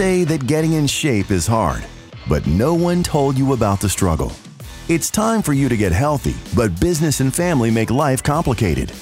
say 0.00 0.24
that 0.24 0.46
getting 0.46 0.72
in 0.72 0.86
shape 0.86 1.30
is 1.30 1.46
hard, 1.46 1.84
but 2.26 2.46
no 2.46 2.72
one 2.72 3.02
told 3.02 3.36
you 3.36 3.52
about 3.52 3.82
the 3.82 3.88
struggle. 3.88 4.32
It's 4.88 5.10
time 5.10 5.42
for 5.42 5.52
you 5.52 5.68
to 5.68 5.76
get 5.76 5.92
healthy, 5.92 6.34
but 6.56 6.80
business 6.80 7.20
and 7.20 7.34
family 7.34 7.70
make 7.70 7.90
life 7.90 8.22
complicated. 8.22 8.94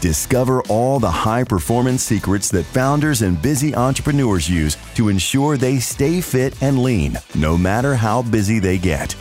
Discover 0.00 0.62
all 0.70 1.00
the 1.00 1.10
high 1.10 1.44
performance 1.44 2.02
secrets 2.02 2.48
that 2.52 2.64
founders 2.64 3.20
and 3.20 3.42
busy 3.42 3.74
entrepreneurs 3.74 4.48
use 4.48 4.78
to 4.94 5.10
ensure 5.10 5.58
they 5.58 5.80
stay 5.80 6.22
fit 6.22 6.56
and 6.62 6.82
lean, 6.82 7.18
no 7.34 7.58
matter 7.58 7.94
how 7.94 8.22
busy 8.22 8.58
they 8.58 8.78
get. 8.78 9.14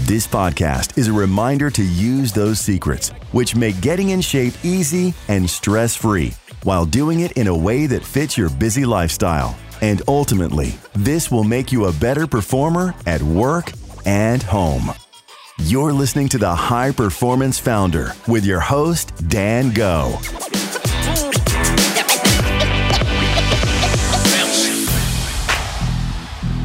This 0.00 0.26
podcast 0.26 0.98
is 0.98 1.08
a 1.08 1.14
reminder 1.14 1.70
to 1.70 1.82
use 1.82 2.30
those 2.30 2.60
secrets, 2.60 3.08
which 3.32 3.56
make 3.56 3.80
getting 3.80 4.10
in 4.10 4.20
shape 4.20 4.52
easy 4.62 5.14
and 5.28 5.48
stress 5.48 5.96
free, 5.96 6.34
while 6.64 6.84
doing 6.84 7.20
it 7.20 7.32
in 7.38 7.46
a 7.46 7.56
way 7.56 7.86
that 7.86 8.04
fits 8.04 8.36
your 8.36 8.50
busy 8.50 8.84
lifestyle. 8.84 9.56
And 9.80 10.02
ultimately, 10.08 10.74
this 10.94 11.30
will 11.30 11.44
make 11.44 11.70
you 11.70 11.86
a 11.86 11.92
better 11.92 12.26
performer 12.26 12.94
at 13.06 13.22
work 13.22 13.72
and 14.04 14.42
home. 14.42 14.90
You're 15.62 15.92
listening 15.92 16.28
to 16.30 16.38
the 16.38 16.54
High 16.54 16.92
Performance 16.92 17.58
Founder 17.58 18.12
with 18.26 18.44
your 18.44 18.60
host, 18.60 19.12
Dan 19.28 19.72
Go. 19.72 20.18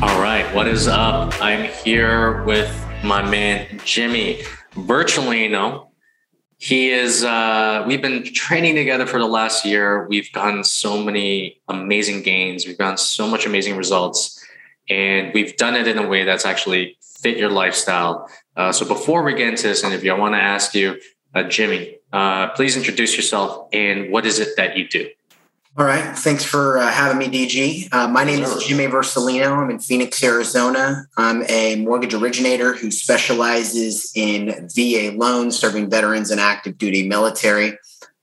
All 0.02 0.22
right, 0.22 0.46
what 0.54 0.68
is 0.68 0.88
up? 0.88 1.34
I'm 1.42 1.72
here 1.84 2.44
with 2.44 2.70
my 3.04 3.28
man 3.28 3.82
Jimmy, 3.84 4.44
Versalino. 4.74 5.93
He 6.64 6.92
is 6.92 7.26
uh 7.26 7.84
we've 7.86 8.02
been 8.02 8.24
training 8.24 8.76
together 8.76 9.06
for 9.06 9.20
the 9.20 9.28
last 9.28 9.66
year. 9.66 10.08
We've 10.08 10.32
gotten 10.32 10.64
so 10.64 11.04
many 11.04 11.60
amazing 11.68 12.22
gains, 12.22 12.66
we've 12.66 12.78
gotten 12.78 12.96
so 12.96 13.28
much 13.28 13.46
amazing 13.46 13.76
results, 13.76 14.42
and 14.90 15.34
we've 15.34 15.58
done 15.58 15.76
it 15.76 15.90
in 15.90 15.98
a 15.98 16.08
way 16.08 16.24
that's 16.24 16.46
actually 16.46 16.98
fit 17.02 17.36
your 17.36 17.50
lifestyle. 17.50 18.30
Uh, 18.56 18.72
so 18.72 18.88
before 18.88 19.24
we 19.24 19.34
get 19.34 19.50
into 19.50 19.68
this 19.68 19.84
interview, 19.84 20.14
I 20.14 20.18
want 20.18 20.36
to 20.36 20.40
ask 20.42 20.74
you, 20.74 21.02
uh, 21.36 21.44
Jimmy, 21.44 21.98
uh, 22.14 22.48
please 22.52 22.78
introduce 22.78 23.18
yourself 23.18 23.68
and 23.74 24.10
what 24.10 24.26
is 24.26 24.40
it 24.40 24.56
that 24.56 24.78
you 24.78 24.88
do? 24.88 25.10
All 25.76 25.86
right. 25.86 26.16
Thanks 26.16 26.44
for 26.44 26.78
uh, 26.78 26.92
having 26.92 27.18
me, 27.18 27.28
DG. 27.28 27.92
Uh, 27.92 28.08
my 28.08 28.24
name 28.24 28.44
is 28.44 28.64
Jimmy 28.64 28.86
Versalino. 28.86 29.58
I'm 29.58 29.72
in 29.72 29.80
Phoenix, 29.80 30.24
Arizona. 30.24 31.08
I'm 31.18 31.42
a 31.50 31.78
mortgage 31.78 32.14
originator 32.14 32.76
who 32.76 32.92
specializes 32.92 34.12
in 34.14 34.70
VA 34.76 35.14
loans 35.18 35.58
serving 35.58 35.90
veterans 35.90 36.30
and 36.30 36.40
active 36.40 36.78
duty 36.78 37.08
military. 37.08 37.76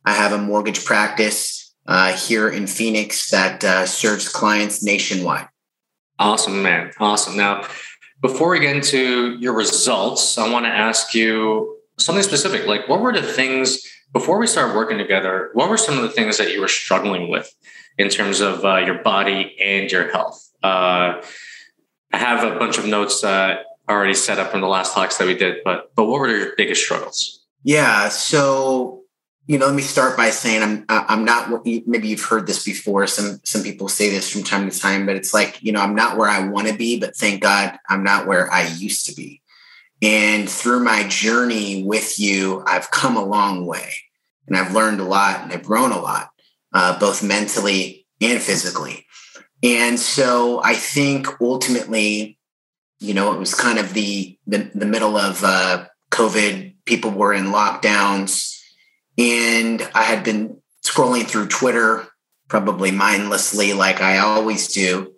I 0.04 0.12
have 0.12 0.30
a 0.30 0.38
mortgage 0.38 0.84
practice 0.84 1.74
uh, 1.88 2.12
here 2.12 2.48
in 2.48 2.68
Phoenix 2.68 3.30
that 3.30 3.64
uh, 3.64 3.84
serves 3.84 4.28
clients 4.28 4.84
nationwide. 4.84 5.48
Awesome, 6.20 6.62
man. 6.62 6.92
Awesome. 7.00 7.36
Now, 7.36 7.66
before 8.22 8.50
we 8.50 8.60
get 8.60 8.76
into 8.76 9.36
your 9.40 9.54
results, 9.54 10.38
I 10.38 10.48
want 10.52 10.66
to 10.66 10.70
ask 10.70 11.16
you 11.16 11.80
something 11.98 12.22
specific. 12.22 12.68
Like, 12.68 12.88
what 12.88 13.00
were 13.00 13.12
the 13.12 13.24
things 13.24 13.82
before 14.12 14.38
we 14.38 14.46
started 14.46 14.74
working 14.74 14.98
together, 14.98 15.50
what 15.52 15.68
were 15.68 15.76
some 15.76 15.96
of 15.96 16.02
the 16.02 16.10
things 16.10 16.38
that 16.38 16.52
you 16.52 16.60
were 16.60 16.68
struggling 16.68 17.30
with 17.30 17.54
in 17.98 18.08
terms 18.08 18.40
of 18.40 18.64
uh, 18.64 18.76
your 18.78 19.02
body 19.02 19.56
and 19.60 19.90
your 19.90 20.10
health? 20.10 20.50
Uh, 20.62 21.22
I 22.12 22.18
have 22.18 22.44
a 22.44 22.58
bunch 22.58 22.78
of 22.78 22.86
notes 22.86 23.22
uh, 23.22 23.62
already 23.88 24.14
set 24.14 24.38
up 24.38 24.50
from 24.50 24.60
the 24.60 24.68
last 24.68 24.94
talks 24.94 25.18
that 25.18 25.26
we 25.26 25.34
did, 25.34 25.58
but 25.64 25.94
but 25.94 26.06
what 26.06 26.20
were 26.20 26.28
your 26.28 26.54
biggest 26.56 26.82
struggles? 26.82 27.44
Yeah, 27.62 28.08
so 28.08 29.02
you 29.46 29.58
know, 29.58 29.66
let 29.66 29.74
me 29.74 29.82
start 29.82 30.16
by 30.16 30.30
saying 30.30 30.62
I'm 30.62 30.84
I'm 30.88 31.24
not. 31.24 31.64
Maybe 31.64 32.08
you've 32.08 32.24
heard 32.24 32.46
this 32.46 32.64
before. 32.64 33.06
Some 33.06 33.40
some 33.44 33.62
people 33.62 33.88
say 33.88 34.10
this 34.10 34.30
from 34.30 34.42
time 34.42 34.68
to 34.68 34.78
time, 34.78 35.06
but 35.06 35.16
it's 35.16 35.34
like 35.34 35.62
you 35.62 35.72
know, 35.72 35.80
I'm 35.80 35.94
not 35.94 36.16
where 36.16 36.28
I 36.28 36.48
want 36.48 36.68
to 36.68 36.74
be, 36.74 36.98
but 36.98 37.16
thank 37.16 37.42
God 37.42 37.78
I'm 37.88 38.04
not 38.04 38.26
where 38.26 38.52
I 38.52 38.66
used 38.66 39.06
to 39.06 39.14
be. 39.14 39.39
And 40.02 40.48
through 40.48 40.80
my 40.80 41.06
journey 41.08 41.84
with 41.84 42.18
you, 42.18 42.62
I've 42.66 42.90
come 42.90 43.16
a 43.16 43.24
long 43.24 43.66
way 43.66 43.94
and 44.46 44.56
I've 44.56 44.74
learned 44.74 45.00
a 45.00 45.04
lot 45.04 45.42
and 45.42 45.52
I've 45.52 45.62
grown 45.62 45.92
a 45.92 46.00
lot, 46.00 46.30
uh, 46.72 46.98
both 46.98 47.22
mentally 47.22 48.06
and 48.20 48.40
physically. 48.40 49.06
And 49.62 49.98
so 49.98 50.62
I 50.62 50.74
think 50.74 51.28
ultimately, 51.40 52.38
you 52.98 53.14
know, 53.14 53.32
it 53.32 53.38
was 53.38 53.54
kind 53.54 53.78
of 53.78 53.94
the 53.94 54.38
the, 54.46 54.70
the 54.74 54.86
middle 54.86 55.16
of 55.16 55.42
uh, 55.44 55.86
COVID. 56.10 56.74
People 56.86 57.10
were 57.10 57.32
in 57.32 57.46
lockdowns, 57.46 58.58
and 59.18 59.86
I 59.94 60.02
had 60.02 60.24
been 60.24 60.60
scrolling 60.82 61.26
through 61.26 61.48
Twitter, 61.48 62.06
probably 62.48 62.90
mindlessly, 62.90 63.74
like 63.74 64.00
I 64.00 64.18
always 64.18 64.68
do. 64.68 65.14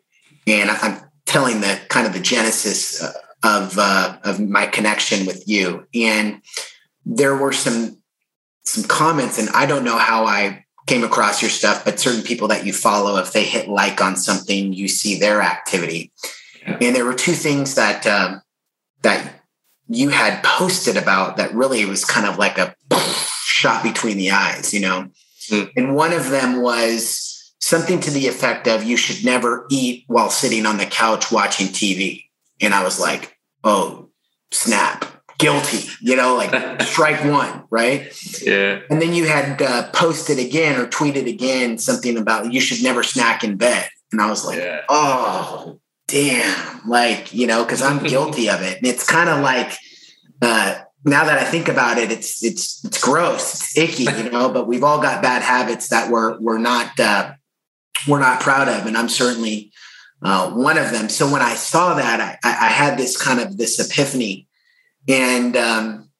And 0.46 0.70
I'm 0.70 1.00
telling 1.24 1.60
the 1.60 1.80
kind 1.88 2.06
of 2.06 2.12
the 2.12 2.20
genesis 2.20 3.02
uh, 3.02 3.12
of 3.42 3.76
uh, 3.78 4.18
of 4.24 4.40
my 4.40 4.66
connection 4.66 5.26
with 5.26 5.48
you. 5.48 5.86
And 5.94 6.42
there 7.04 7.36
were 7.36 7.52
some 7.52 7.98
some 8.64 8.84
comments, 8.84 9.38
and 9.38 9.48
I 9.50 9.66
don't 9.66 9.84
know 9.84 9.98
how 9.98 10.24
I 10.24 10.64
came 10.86 11.04
across 11.04 11.42
your 11.42 11.50
stuff, 11.50 11.84
but 11.84 12.00
certain 12.00 12.22
people 12.22 12.48
that 12.48 12.66
you 12.66 12.72
follow, 12.72 13.18
if 13.18 13.32
they 13.32 13.44
hit 13.44 13.68
like 13.68 14.00
on 14.00 14.16
something, 14.16 14.72
you 14.72 14.88
see 14.88 15.18
their 15.18 15.40
activity. 15.40 16.12
Yeah. 16.62 16.78
And 16.80 16.96
there 16.96 17.04
were 17.04 17.14
two 17.14 17.32
things 17.32 17.74
that 17.74 18.06
uh, 18.06 18.38
that 19.02 19.42
you 19.88 20.08
had 20.08 20.42
posted 20.42 20.96
about 20.96 21.36
that 21.36 21.54
really 21.54 21.84
was 21.84 22.04
kind 22.04 22.26
of 22.26 22.38
like 22.38 22.58
a 22.58 22.74
shot 23.44 23.82
between 23.82 24.16
the 24.16 24.30
eyes, 24.30 24.72
you 24.72 24.80
know. 24.80 25.08
Mm. 25.48 25.70
And 25.76 25.94
one 25.94 26.12
of 26.12 26.30
them 26.30 26.62
was 26.62 27.52
something 27.60 28.00
to 28.00 28.10
the 28.10 28.26
effect 28.26 28.66
of 28.66 28.84
you 28.84 28.96
should 28.96 29.24
never 29.24 29.66
eat 29.70 30.04
while 30.06 30.30
sitting 30.30 30.66
on 30.66 30.78
the 30.78 30.86
couch 30.86 31.30
watching 31.30 31.68
TV. 31.68 32.24
And 32.62 32.72
I 32.72 32.84
was 32.84 33.00
like, 33.00 33.36
oh, 33.64 34.08
snap, 34.52 35.04
guilty, 35.38 35.88
you 36.00 36.16
know, 36.16 36.36
like 36.36 36.82
strike 36.82 37.24
one, 37.24 37.64
right? 37.70 38.12
Yeah. 38.40 38.80
And 38.88 39.02
then 39.02 39.12
you 39.12 39.26
had 39.26 39.60
uh, 39.60 39.90
posted 39.90 40.38
again 40.38 40.80
or 40.80 40.86
tweeted 40.86 41.28
again 41.28 41.78
something 41.78 42.16
about 42.16 42.52
you 42.52 42.60
should 42.60 42.82
never 42.82 43.02
snack 43.02 43.44
in 43.44 43.56
bed. 43.56 43.88
And 44.12 44.20
I 44.20 44.28
was 44.28 44.46
like, 44.46 44.58
yeah. 44.58 44.82
oh, 44.88 45.80
damn. 46.06 46.88
Like, 46.88 47.34
you 47.34 47.46
know, 47.46 47.64
because 47.64 47.82
I'm 47.82 48.02
guilty 48.06 48.48
of 48.48 48.62
it. 48.62 48.78
And 48.78 48.86
it's 48.86 49.04
kind 49.04 49.28
of 49.28 49.40
like, 49.40 49.76
uh, 50.40 50.82
now 51.04 51.24
that 51.24 51.38
I 51.38 51.44
think 51.44 51.68
about 51.68 51.98
it, 51.98 52.12
it's 52.12 52.44
it's 52.44 52.84
it's 52.84 53.02
gross, 53.02 53.54
it's 53.54 53.76
icky, 53.76 54.04
you 54.04 54.30
know. 54.30 54.52
But 54.52 54.68
we've 54.68 54.84
all 54.84 55.02
got 55.02 55.20
bad 55.22 55.42
habits 55.42 55.88
that 55.88 56.10
we're 56.10 56.38
we're 56.38 56.58
not 56.58 56.98
uh, 57.00 57.32
we're 58.06 58.20
not 58.20 58.40
proud 58.40 58.68
of, 58.68 58.86
and 58.86 58.96
I'm 58.96 59.08
certainly 59.08 59.72
uh, 60.24 60.50
one 60.50 60.78
of 60.78 60.90
them. 60.92 61.08
So 61.08 61.30
when 61.30 61.42
I 61.42 61.54
saw 61.54 61.94
that, 61.94 62.38
I, 62.44 62.48
I 62.48 62.68
had 62.68 62.96
this 62.96 63.20
kind 63.20 63.40
of 63.40 63.56
this 63.56 63.78
epiphany, 63.80 64.46
and 65.08 65.56
um, 65.56 66.10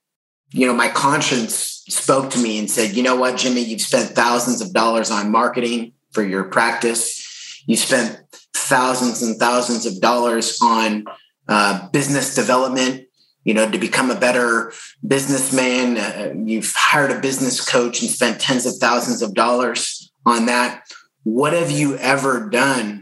you 0.50 0.66
know, 0.66 0.74
my 0.74 0.88
conscience 0.88 1.84
spoke 1.88 2.30
to 2.30 2.38
me 2.38 2.58
and 2.58 2.70
said, 2.70 2.96
"You 2.96 3.02
know 3.02 3.16
what, 3.16 3.36
Jimmy? 3.36 3.62
You've 3.62 3.80
spent 3.80 4.10
thousands 4.10 4.60
of 4.60 4.72
dollars 4.72 5.10
on 5.10 5.30
marketing 5.30 5.92
for 6.10 6.22
your 6.22 6.44
practice. 6.44 7.62
You 7.66 7.76
spent 7.76 8.20
thousands 8.54 9.22
and 9.22 9.38
thousands 9.38 9.86
of 9.86 10.00
dollars 10.00 10.58
on 10.60 11.04
uh, 11.48 11.88
business 11.90 12.34
development." 12.34 13.06
You 13.44 13.54
know, 13.54 13.68
to 13.68 13.78
become 13.78 14.12
a 14.12 14.18
better 14.18 14.72
businessman, 15.04 15.98
uh, 15.98 16.32
you've 16.44 16.72
hired 16.76 17.10
a 17.10 17.20
business 17.20 17.60
coach 17.60 18.00
and 18.00 18.08
spent 18.08 18.40
tens 18.40 18.66
of 18.66 18.76
thousands 18.76 19.20
of 19.20 19.34
dollars 19.34 20.12
on 20.24 20.46
that. 20.46 20.84
What 21.24 21.52
have 21.52 21.68
you 21.68 21.96
ever 21.96 22.48
done 22.48 23.01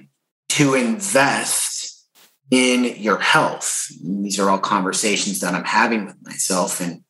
to 0.50 0.75
invest 0.75 2.06
in 2.50 2.84
your 3.03 3.19
health? 3.19 3.87
And 4.05 4.25
these 4.25 4.38
are 4.38 4.50
all 4.50 4.59
conversations 4.59 5.41
that 5.41 5.55
I'm 5.55 5.65
having 5.65 6.06
with 6.06 6.16
myself. 6.22 6.81
And 6.81 7.03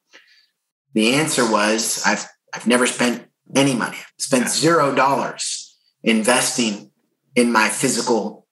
the 0.95 1.15
answer 1.15 1.51
was 1.51 2.03
I've 2.07 2.27
I've 2.55 2.67
never 2.67 2.87
spent 2.87 3.27
any 3.55 3.75
money. 3.75 3.97
I've 3.97 4.13
spent 4.19 4.49
zero 4.49 4.95
dollars 4.95 5.77
investing 6.03 6.91
in 7.35 7.53
my 7.53 7.69
physical 7.69 8.47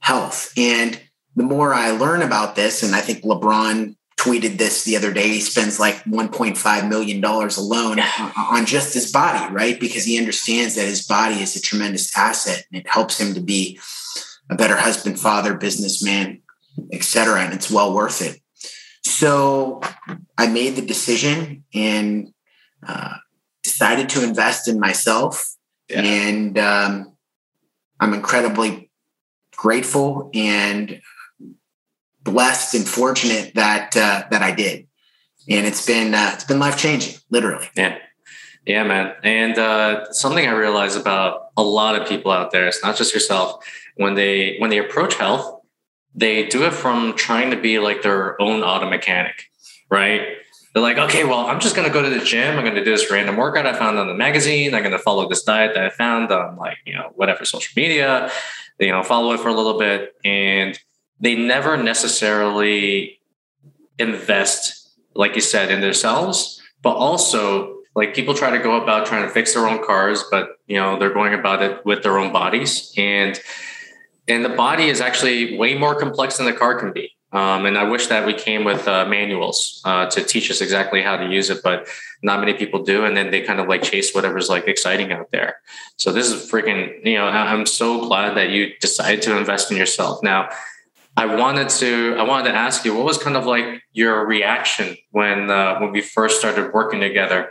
health. 0.00 0.52
And 0.56 1.00
the 1.36 1.44
more 1.44 1.72
I 1.72 1.90
learn 1.90 2.22
about 2.22 2.56
this, 2.56 2.82
and 2.82 2.94
I 2.94 3.00
think 3.00 3.22
LeBron 3.22 3.96
tweeted 4.16 4.58
this 4.58 4.84
the 4.84 4.96
other 4.96 5.12
day. 5.12 5.28
He 5.28 5.40
spends 5.40 5.78
like 5.78 5.96
$1.5 6.04 6.88
million 6.88 7.22
alone 7.24 8.00
on 8.36 8.64
just 8.64 8.94
his 8.94 9.12
body, 9.12 9.52
right? 9.52 9.78
Because 9.78 10.04
he 10.04 10.18
understands 10.18 10.76
that 10.76 10.86
his 10.86 11.06
body 11.06 11.36
is 11.36 11.56
a 11.56 11.60
tremendous 11.60 12.16
asset 12.16 12.64
and 12.70 12.80
it 12.80 12.88
helps 12.88 13.20
him 13.20 13.34
to 13.34 13.40
be 13.40 13.78
a 14.50 14.56
better 14.56 14.76
husband, 14.76 15.18
father, 15.18 15.54
businessman, 15.54 16.42
etc. 16.92 17.40
And 17.40 17.54
it's 17.54 17.70
well 17.70 17.94
worth 17.94 18.22
it. 18.22 18.40
So 19.02 19.80
I 20.38 20.46
made 20.46 20.76
the 20.76 20.82
decision 20.82 21.64
and 21.74 22.32
uh, 22.86 23.14
decided 23.62 24.08
to 24.10 24.24
invest 24.24 24.68
in 24.68 24.80
myself. 24.80 25.54
Yeah. 25.88 26.02
And 26.02 26.58
um, 26.58 27.16
I'm 28.00 28.14
incredibly 28.14 28.90
grateful 29.56 30.30
and 30.34 31.00
blessed 32.22 32.74
and 32.74 32.88
fortunate 32.88 33.54
that 33.54 33.96
uh, 33.96 34.24
that 34.30 34.42
I 34.42 34.52
did. 34.52 34.86
And 35.48 35.66
it's 35.66 35.84
been 35.84 36.14
uh, 36.14 36.30
it's 36.34 36.44
been 36.44 36.58
life 36.58 36.78
changing, 36.78 37.14
literally. 37.30 37.68
Yeah. 37.76 37.98
Yeah, 38.66 38.84
man. 38.84 39.14
And 39.22 39.58
uh, 39.58 40.10
something 40.12 40.46
I 40.46 40.52
realize 40.52 40.96
about 40.96 41.48
a 41.56 41.62
lot 41.62 42.00
of 42.00 42.08
people 42.08 42.30
out 42.30 42.50
there, 42.50 42.66
it's 42.66 42.82
not 42.82 42.96
just 42.96 43.12
yourself, 43.12 43.64
when 43.96 44.14
they 44.14 44.56
when 44.58 44.70
they 44.70 44.78
approach 44.78 45.14
health, 45.14 45.60
they 46.14 46.46
do 46.46 46.64
it 46.64 46.72
from 46.72 47.14
trying 47.14 47.50
to 47.50 47.56
be 47.56 47.78
like 47.78 48.02
their 48.02 48.40
own 48.40 48.62
auto 48.62 48.88
mechanic, 48.88 49.50
right? 49.90 50.22
They're 50.72 50.82
like, 50.82 50.98
okay, 50.98 51.24
well, 51.24 51.46
I'm 51.46 51.60
just 51.60 51.76
gonna 51.76 51.90
go 51.90 52.02
to 52.02 52.10
the 52.10 52.24
gym. 52.24 52.58
I'm 52.58 52.64
gonna 52.64 52.84
do 52.84 52.90
this 52.90 53.10
random 53.10 53.36
workout 53.36 53.66
I 53.66 53.74
found 53.74 53.98
on 53.98 54.08
the 54.08 54.14
magazine. 54.14 54.74
I'm 54.74 54.82
gonna 54.82 54.98
follow 54.98 55.28
this 55.28 55.42
diet 55.42 55.74
that 55.74 55.84
I 55.84 55.90
found 55.90 56.32
on 56.32 56.56
like, 56.56 56.78
you 56.84 56.94
know, 56.94 57.12
whatever 57.14 57.44
social 57.44 57.72
media, 57.76 58.30
you 58.80 58.90
know, 58.90 59.02
follow 59.02 59.32
it 59.32 59.40
for 59.40 59.48
a 59.48 59.54
little 59.54 59.78
bit. 59.78 60.14
And 60.24 60.78
they 61.20 61.36
never 61.36 61.76
necessarily 61.76 63.20
invest, 63.98 64.90
like 65.14 65.34
you 65.36 65.40
said, 65.40 65.70
in 65.70 65.80
themselves, 65.80 66.60
but 66.82 66.96
also 66.96 67.73
like 67.94 68.14
people 68.14 68.34
try 68.34 68.50
to 68.50 68.58
go 68.58 68.80
about 68.82 69.06
trying 69.06 69.22
to 69.22 69.28
fix 69.28 69.54
their 69.54 69.66
own 69.66 69.84
cars, 69.84 70.24
but 70.30 70.58
you 70.66 70.76
know, 70.76 70.98
they're 70.98 71.12
going 71.12 71.34
about 71.34 71.62
it 71.62 71.84
with 71.84 72.02
their 72.02 72.18
own 72.18 72.32
bodies. 72.32 72.92
And 72.96 73.40
and 74.26 74.44
the 74.44 74.50
body 74.50 74.88
is 74.88 75.00
actually 75.00 75.56
way 75.58 75.76
more 75.76 75.94
complex 75.94 76.38
than 76.38 76.46
the 76.46 76.52
car 76.52 76.78
can 76.78 76.92
be. 76.92 77.10
Um, 77.34 77.66
and 77.66 77.76
I 77.76 77.82
wish 77.82 78.06
that 78.06 78.24
we 78.24 78.32
came 78.32 78.62
with 78.62 78.86
uh, 78.86 79.04
manuals 79.06 79.82
uh, 79.84 80.06
to 80.06 80.22
teach 80.22 80.50
us 80.52 80.60
exactly 80.60 81.02
how 81.02 81.16
to 81.16 81.26
use 81.28 81.50
it, 81.50 81.62
but 81.64 81.88
not 82.22 82.38
many 82.38 82.54
people 82.54 82.84
do. 82.84 83.04
And 83.04 83.16
then 83.16 83.32
they 83.32 83.40
kind 83.40 83.58
of 83.58 83.66
like 83.66 83.82
chase 83.82 84.14
whatever's 84.14 84.48
like 84.48 84.68
exciting 84.68 85.10
out 85.10 85.32
there. 85.32 85.56
So 85.96 86.12
this 86.12 86.30
is 86.30 86.48
freaking, 86.48 87.04
you 87.04 87.16
know, 87.16 87.26
I'm 87.26 87.66
so 87.66 88.06
glad 88.06 88.36
that 88.36 88.50
you 88.50 88.72
decided 88.80 89.20
to 89.22 89.36
invest 89.36 89.72
in 89.72 89.76
yourself. 89.76 90.22
Now, 90.22 90.48
I 91.16 91.26
wanted 91.26 91.68
to, 91.70 92.16
I 92.18 92.22
wanted 92.22 92.50
to 92.50 92.56
ask 92.56 92.84
you, 92.84 92.94
what 92.94 93.04
was 93.04 93.18
kind 93.18 93.36
of 93.36 93.46
like 93.46 93.82
your 93.92 94.26
reaction 94.26 94.96
when 95.10 95.50
uh, 95.50 95.78
when 95.78 95.92
we 95.92 96.00
first 96.00 96.38
started 96.38 96.72
working 96.72 97.00
together? 97.00 97.50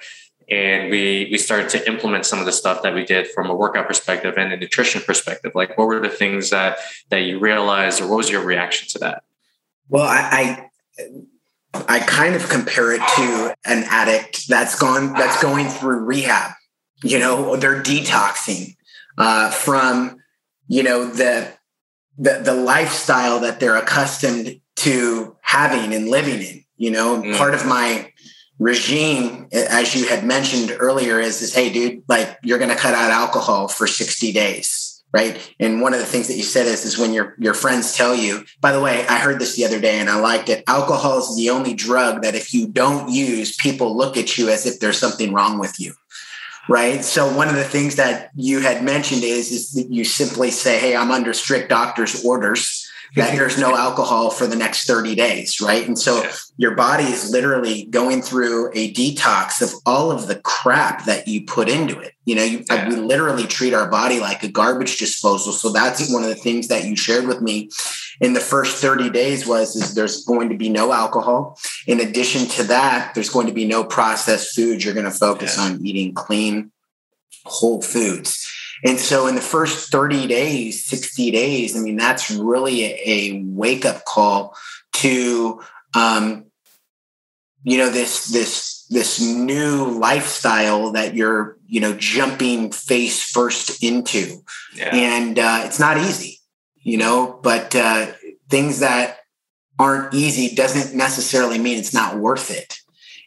And 0.49 0.89
we 0.89 1.29
we 1.31 1.37
started 1.37 1.69
to 1.69 1.87
implement 1.87 2.25
some 2.25 2.39
of 2.39 2.45
the 2.45 2.51
stuff 2.51 2.81
that 2.83 2.93
we 2.93 3.05
did 3.05 3.27
from 3.27 3.49
a 3.49 3.55
workout 3.55 3.87
perspective 3.87 4.35
and 4.37 4.51
a 4.53 4.57
nutrition 4.57 5.01
perspective. 5.01 5.51
Like 5.55 5.77
what 5.77 5.87
were 5.87 5.99
the 5.99 6.09
things 6.09 6.49
that 6.49 6.77
that 7.09 7.19
you 7.19 7.39
realized 7.39 8.01
or 8.01 8.07
what 8.07 8.17
was 8.17 8.29
your 8.29 8.43
reaction 8.43 8.87
to 8.89 8.99
that? 8.99 9.23
Well 9.89 10.03
i 10.03 10.69
i, 10.99 11.87
I 11.87 11.99
kind 11.99 12.35
of 12.35 12.49
compare 12.49 12.91
it 12.93 13.01
to 13.15 13.55
an 13.65 13.83
addict 13.89 14.47
that's 14.47 14.77
gone 14.77 15.13
that's 15.13 15.41
going 15.41 15.67
through 15.67 16.05
rehab 16.05 16.51
you 17.03 17.19
know 17.19 17.55
they're 17.55 17.81
detoxing 17.81 18.75
uh, 19.17 19.51
from 19.51 20.17
you 20.67 20.83
know 20.83 21.05
the, 21.05 21.51
the 22.17 22.41
the 22.43 22.53
lifestyle 22.53 23.39
that 23.39 23.59
they're 23.59 23.75
accustomed 23.75 24.59
to 24.75 25.35
having 25.41 25.93
and 25.93 26.09
living 26.09 26.41
in 26.41 26.63
you 26.77 26.91
know? 26.91 27.21
Mm. 27.21 27.37
part 27.37 27.53
of 27.53 27.65
my 27.65 28.11
regime, 28.59 29.47
as 29.51 29.95
you 29.95 30.07
had 30.07 30.23
mentioned 30.23 30.75
earlier, 30.79 31.19
is 31.19 31.41
is 31.41 31.53
hey, 31.53 31.71
dude, 31.71 32.03
like 32.07 32.37
you're 32.43 32.59
going 32.59 32.69
to 32.69 32.75
cut 32.75 32.93
out 32.93 33.11
alcohol 33.11 33.67
for 33.67 33.87
60 33.87 34.31
days, 34.31 35.03
right? 35.11 35.37
And 35.59 35.81
one 35.81 35.93
of 35.93 35.99
the 35.99 36.05
things 36.05 36.27
that 36.27 36.37
you 36.37 36.43
said 36.43 36.67
is 36.67 36.85
is 36.85 36.97
when 36.97 37.13
your 37.13 37.35
your 37.39 37.53
friends 37.53 37.95
tell 37.95 38.15
you. 38.15 38.45
By 38.61 38.71
the 38.71 38.81
way, 38.81 39.05
I 39.07 39.17
heard 39.17 39.39
this 39.39 39.55
the 39.55 39.65
other 39.65 39.79
day 39.79 39.99
and 39.99 40.09
I 40.09 40.19
liked 40.19 40.49
it. 40.49 40.63
Alcohol 40.67 41.19
is 41.19 41.35
the 41.35 41.49
only 41.49 41.73
drug 41.73 42.21
that 42.21 42.35
if 42.35 42.53
you 42.53 42.67
don't 42.67 43.09
use, 43.09 43.55
people 43.55 43.95
look 43.95 44.17
at 44.17 44.37
you 44.37 44.49
as 44.49 44.65
if 44.65 44.79
there's 44.79 44.99
something 44.99 45.33
wrong 45.33 45.59
with 45.59 45.79
you. 45.79 45.93
Right. 46.69 47.03
So 47.03 47.35
one 47.35 47.49
of 47.49 47.55
the 47.55 47.63
things 47.65 47.97
that 47.97 48.29
you 48.35 48.61
had 48.61 48.85
mentioned 48.85 49.23
is, 49.23 49.51
is 49.51 49.71
that 49.71 49.91
you 49.91 50.05
simply 50.05 50.49
say, 50.49 50.79
Hey, 50.79 50.95
I'm 50.95 51.11
under 51.11 51.33
strict 51.33 51.69
doctor's 51.69 52.23
orders 52.23 52.82
that 53.15 53.35
there's 53.35 53.59
no 53.59 53.75
alcohol 53.75 54.29
for 54.29 54.47
the 54.47 54.55
next 54.55 54.87
30 54.87 55.15
days, 55.15 55.61
right? 55.61 55.87
And 55.87 55.97
so 55.97 56.27
your 56.57 56.75
body 56.75 57.03
is 57.03 57.29
literally 57.31 57.85
going 57.85 58.21
through 58.21 58.71
a 58.73 58.91
detox 58.93 59.61
of 59.61 59.71
all 59.85 60.11
of 60.11 60.27
the 60.27 60.39
crap 60.39 61.05
that 61.05 61.27
you 61.27 61.45
put 61.45 61.69
into 61.69 61.99
it. 61.99 62.13
You 62.25 62.35
know, 62.35 62.43
you, 62.43 62.59
uh, 62.71 62.75
yeah. 62.75 62.89
we 62.89 62.95
literally 62.95 63.45
treat 63.45 63.73
our 63.73 63.89
body 63.89 64.19
like 64.19 64.43
a 64.43 64.47
garbage 64.47 64.97
disposal. 64.97 65.53
So 65.53 65.71
that's 65.71 66.11
one 66.11 66.23
of 66.23 66.29
the 66.29 66.35
things 66.35 66.69
that 66.69 66.85
you 66.85 66.95
shared 66.95 67.27
with 67.27 67.41
me 67.41 67.69
in 68.19 68.33
the 68.33 68.39
first 68.39 68.77
30 68.77 69.09
days 69.09 69.45
was 69.45 69.75
is 69.75 69.93
there's 69.93 70.23
going 70.25 70.49
to 70.49 70.57
be 70.57 70.69
no 70.69 70.91
alcohol. 70.91 71.59
In 71.85 71.99
addition 71.99 72.47
to 72.49 72.63
that, 72.63 73.13
there's 73.13 73.29
going 73.29 73.47
to 73.47 73.53
be 73.53 73.65
no 73.65 73.83
processed 73.83 74.55
foods. 74.55 74.83
You're 74.85 74.93
going 74.93 75.05
to 75.05 75.11
focus 75.11 75.57
yeah. 75.57 75.65
on 75.65 75.85
eating 75.85 76.13
clean, 76.13 76.71
whole 77.45 77.81
foods. 77.81 78.49
And 78.83 78.99
so 78.99 79.27
in 79.27 79.35
the 79.35 79.41
first 79.41 79.91
30 79.91 80.27
days, 80.27 80.85
60 80.85 81.31
days, 81.31 81.75
I 81.75 81.79
mean, 81.79 81.95
that's 81.95 82.29
really 82.29 82.83
a, 82.83 83.01
a 83.05 83.43
wake 83.45 83.85
up 83.85 84.03
call 84.05 84.55
to, 84.93 85.61
um, 85.95 86.45
you 87.63 87.77
know, 87.77 87.89
this, 87.89 88.27
this, 88.27 88.85
this 88.89 89.21
new 89.21 89.85
lifestyle 89.99 90.91
that 90.91 91.15
you're, 91.15 91.57
you 91.65 91.79
know, 91.79 91.93
jumping 91.93 92.71
face 92.71 93.23
first 93.23 93.81
into. 93.83 94.43
Yeah. 94.75 94.93
And 94.93 95.39
uh, 95.39 95.61
it's 95.63 95.79
not 95.79 95.97
easy, 95.97 96.39
you 96.75 96.97
know, 96.97 97.39
but 97.41 97.73
uh, 97.75 98.07
things 98.49 98.79
that 98.79 99.19
aren't 99.79 100.13
easy 100.13 100.53
doesn't 100.53 100.95
necessarily 100.95 101.57
mean 101.57 101.79
it's 101.79 101.93
not 101.93 102.17
worth 102.17 102.51
it. 102.51 102.79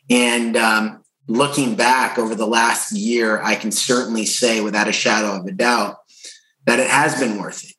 And 0.09 0.56
um, 0.56 1.02
looking 1.28 1.75
back 1.75 2.19
over 2.19 2.34
the 2.34 2.46
last 2.46 2.93
year, 2.93 3.40
I 3.43 3.56
can 3.56 3.73
certainly 3.73 4.26
say 4.26 4.61
without 4.61 4.88
a 4.88 4.93
shadow 4.93 5.38
of 5.38 5.46
a 5.46 5.52
doubt 5.52 5.99
that 6.67 6.78
it 6.78 6.88
has 6.88 7.19
been 7.19 7.38
worth 7.38 7.64
it. 7.64 7.73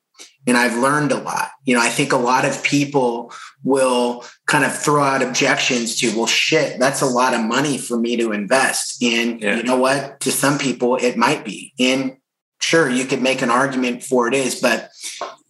And 0.45 0.55
I've 0.55 0.77
learned 0.77 1.11
a 1.11 1.19
lot. 1.19 1.49
You 1.65 1.75
know, 1.75 1.81
I 1.81 1.89
think 1.89 2.13
a 2.13 2.17
lot 2.17 2.45
of 2.45 2.63
people 2.63 3.33
will 3.63 4.23
kind 4.45 4.63
of 4.63 4.77
throw 4.77 5.03
out 5.03 5.21
objections 5.21 5.99
to, 5.99 6.15
well, 6.15 6.25
shit, 6.25 6.79
that's 6.79 7.01
a 7.01 7.05
lot 7.05 7.33
of 7.33 7.41
money 7.41 7.77
for 7.77 7.99
me 7.99 8.15
to 8.15 8.31
invest. 8.31 9.03
And 9.03 9.41
yeah. 9.41 9.57
you 9.57 9.63
know 9.63 9.77
what? 9.77 10.21
To 10.21 10.31
some 10.31 10.57
people, 10.57 10.95
it 10.95 11.17
might 11.17 11.43
be. 11.43 11.73
And 11.79 12.17
sure, 12.61 12.89
you 12.89 13.05
could 13.05 13.21
make 13.21 13.41
an 13.41 13.49
argument 13.49 14.03
for 14.03 14.27
it 14.29 14.33
is, 14.33 14.61
but 14.61 14.89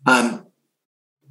um, 0.08 0.48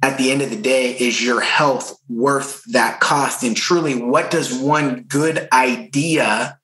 at 0.01 0.17
the 0.17 0.31
end 0.31 0.41
of 0.41 0.49
the 0.49 0.61
day, 0.61 0.91
is 0.91 1.21
your 1.23 1.41
health 1.41 1.99
worth 2.07 2.63
that 2.71 3.01
cost? 3.01 3.43
And 3.43 3.55
truly, 3.57 4.01
what 4.01 4.31
does 4.31 4.57
one 4.57 5.03
good 5.03 5.49
idea 5.51 6.56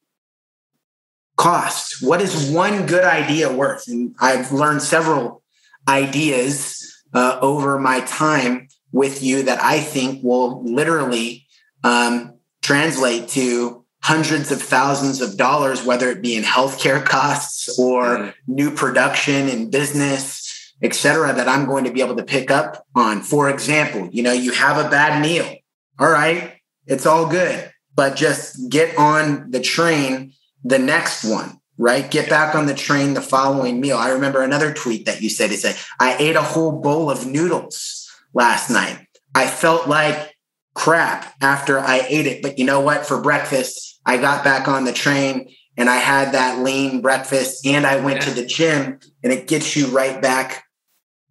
cost? 1.36 2.02
What 2.02 2.22
is 2.22 2.52
one 2.52 2.86
good 2.86 3.04
idea 3.04 3.52
worth? 3.52 3.88
And 3.88 4.16
I've 4.20 4.52
learned 4.52 4.82
several 4.82 5.44
ideas 5.88 7.04
uh, 7.14 7.40
over 7.42 7.80
my 7.80 8.02
time 8.02 8.68
with 8.92 9.24
you 9.24 9.44
that 9.44 9.62
I 9.62 9.80
think 9.80 10.24
will 10.24 10.64
literally 10.64 11.46
um, 11.84 12.36
translate 12.62 13.28
to 13.30 13.84
hundreds 14.02 14.52
of 14.52 14.62
thousands 14.62 15.22
of 15.22 15.38
dollars, 15.38 15.86
whether 15.86 16.10
it 16.10 16.22
be 16.22 16.36
in 16.36 16.44
healthcare 16.44 17.04
costs 17.04 17.80
or 17.80 18.04
mm-hmm. 18.04 18.30
new 18.48 18.72
production 18.72 19.48
in 19.48 19.70
business 19.70 20.44
et 20.84 20.94
cetera, 20.94 21.34
that 21.34 21.48
I'm 21.48 21.66
going 21.66 21.86
to 21.86 21.92
be 21.92 22.02
able 22.02 22.18
to 22.18 22.24
pick 22.24 22.52
up 22.52 22.86
on. 22.94 23.22
For 23.22 23.50
example, 23.50 24.10
you 24.12 24.22
know, 24.22 24.34
you 24.34 24.52
have 24.52 24.86
a 24.86 24.90
bad 24.90 25.22
meal. 25.22 25.50
All 25.98 26.10
right, 26.10 26.56
it's 26.86 27.06
all 27.06 27.28
good, 27.28 27.72
but 27.96 28.16
just 28.16 28.70
get 28.70 28.98
on 28.98 29.50
the 29.52 29.62
train 29.62 30.34
the 30.64 30.80
next 30.80 31.24
one, 31.24 31.60
right? 31.78 32.10
Get 32.10 32.30
back 32.30 32.56
on 32.56 32.66
the 32.66 32.74
train 32.74 33.14
the 33.14 33.22
following 33.22 33.82
meal. 33.82 33.98
I 33.98 34.10
remember 34.10 34.42
another 34.42 34.74
tweet 34.74 35.06
that 35.06 35.22
you 35.22 35.30
said, 35.30 35.52
"He 35.52 35.58
said, 35.58 35.78
I 36.00 36.16
ate 36.18 36.36
a 36.36 36.42
whole 36.42 36.82
bowl 36.82 37.10
of 37.10 37.26
noodles 37.26 38.10
last 38.34 38.70
night. 38.70 39.08
I 39.36 39.48
felt 39.48 39.88
like 39.88 40.34
crap 40.74 41.34
after 41.42 41.80
I 41.80 42.06
ate 42.08 42.28
it. 42.28 42.42
But 42.42 42.58
you 42.58 42.66
know 42.66 42.80
what? 42.80 43.06
For 43.06 43.22
breakfast, 43.22 44.00
I 44.06 44.18
got 44.18 44.44
back 44.44 44.68
on 44.68 44.86
the 44.86 44.94
train 44.94 45.50
and 45.78 45.90
I 45.90 45.98
had 45.98 46.34
that 46.34 46.60
lean 46.60 47.02
breakfast 47.02 47.66
and 47.66 47.86
I 47.86 47.98
went 47.98 48.22
yeah. 48.22 48.26
to 48.26 48.32
the 48.32 48.46
gym 48.46 49.00
and 49.24 49.34
it 49.34 49.48
gets 49.48 49.76
you 49.76 49.88
right 49.88 50.22
back 50.22 50.64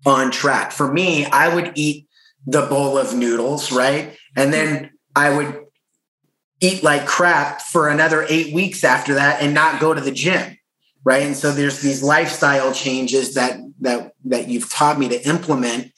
on 0.05 0.31
track. 0.31 0.73
For 0.73 0.93
me, 0.93 1.27
I 1.27 1.55
would 1.55 1.73
eat 1.75 2.09
the 2.47 2.67
bowl 2.67 2.99
of 2.99 3.15
noodles, 3.15 3.71
right? 3.71 4.17
And 4.37 4.53
then 4.53 4.91
I 5.15 5.37
would 5.37 5.62
eat 6.62 6.83
like 6.83 7.07
crap 7.07 7.61
for 7.61 7.88
another 7.88 8.25
eight 8.28 8.54
weeks 8.54 8.85
after 8.85 9.14
that 9.14 9.42
and 9.42 9.52
not 9.52 9.81
go 9.81 9.92
to 9.92 10.00
the 10.00 10.12
gym. 10.12 10.57
Right. 11.04 11.25
And 11.25 11.37
so 11.37 11.50
there's 11.50 11.81
these 11.81 12.02
lifestyle 12.02 12.73
changes 12.73 13.35
that 13.35 13.59
that 13.81 14.12
that 14.25 14.49
you've 14.49 14.71
taught 14.71 14.99
me 14.99 15.09
to 15.09 15.28
implement 15.28 15.92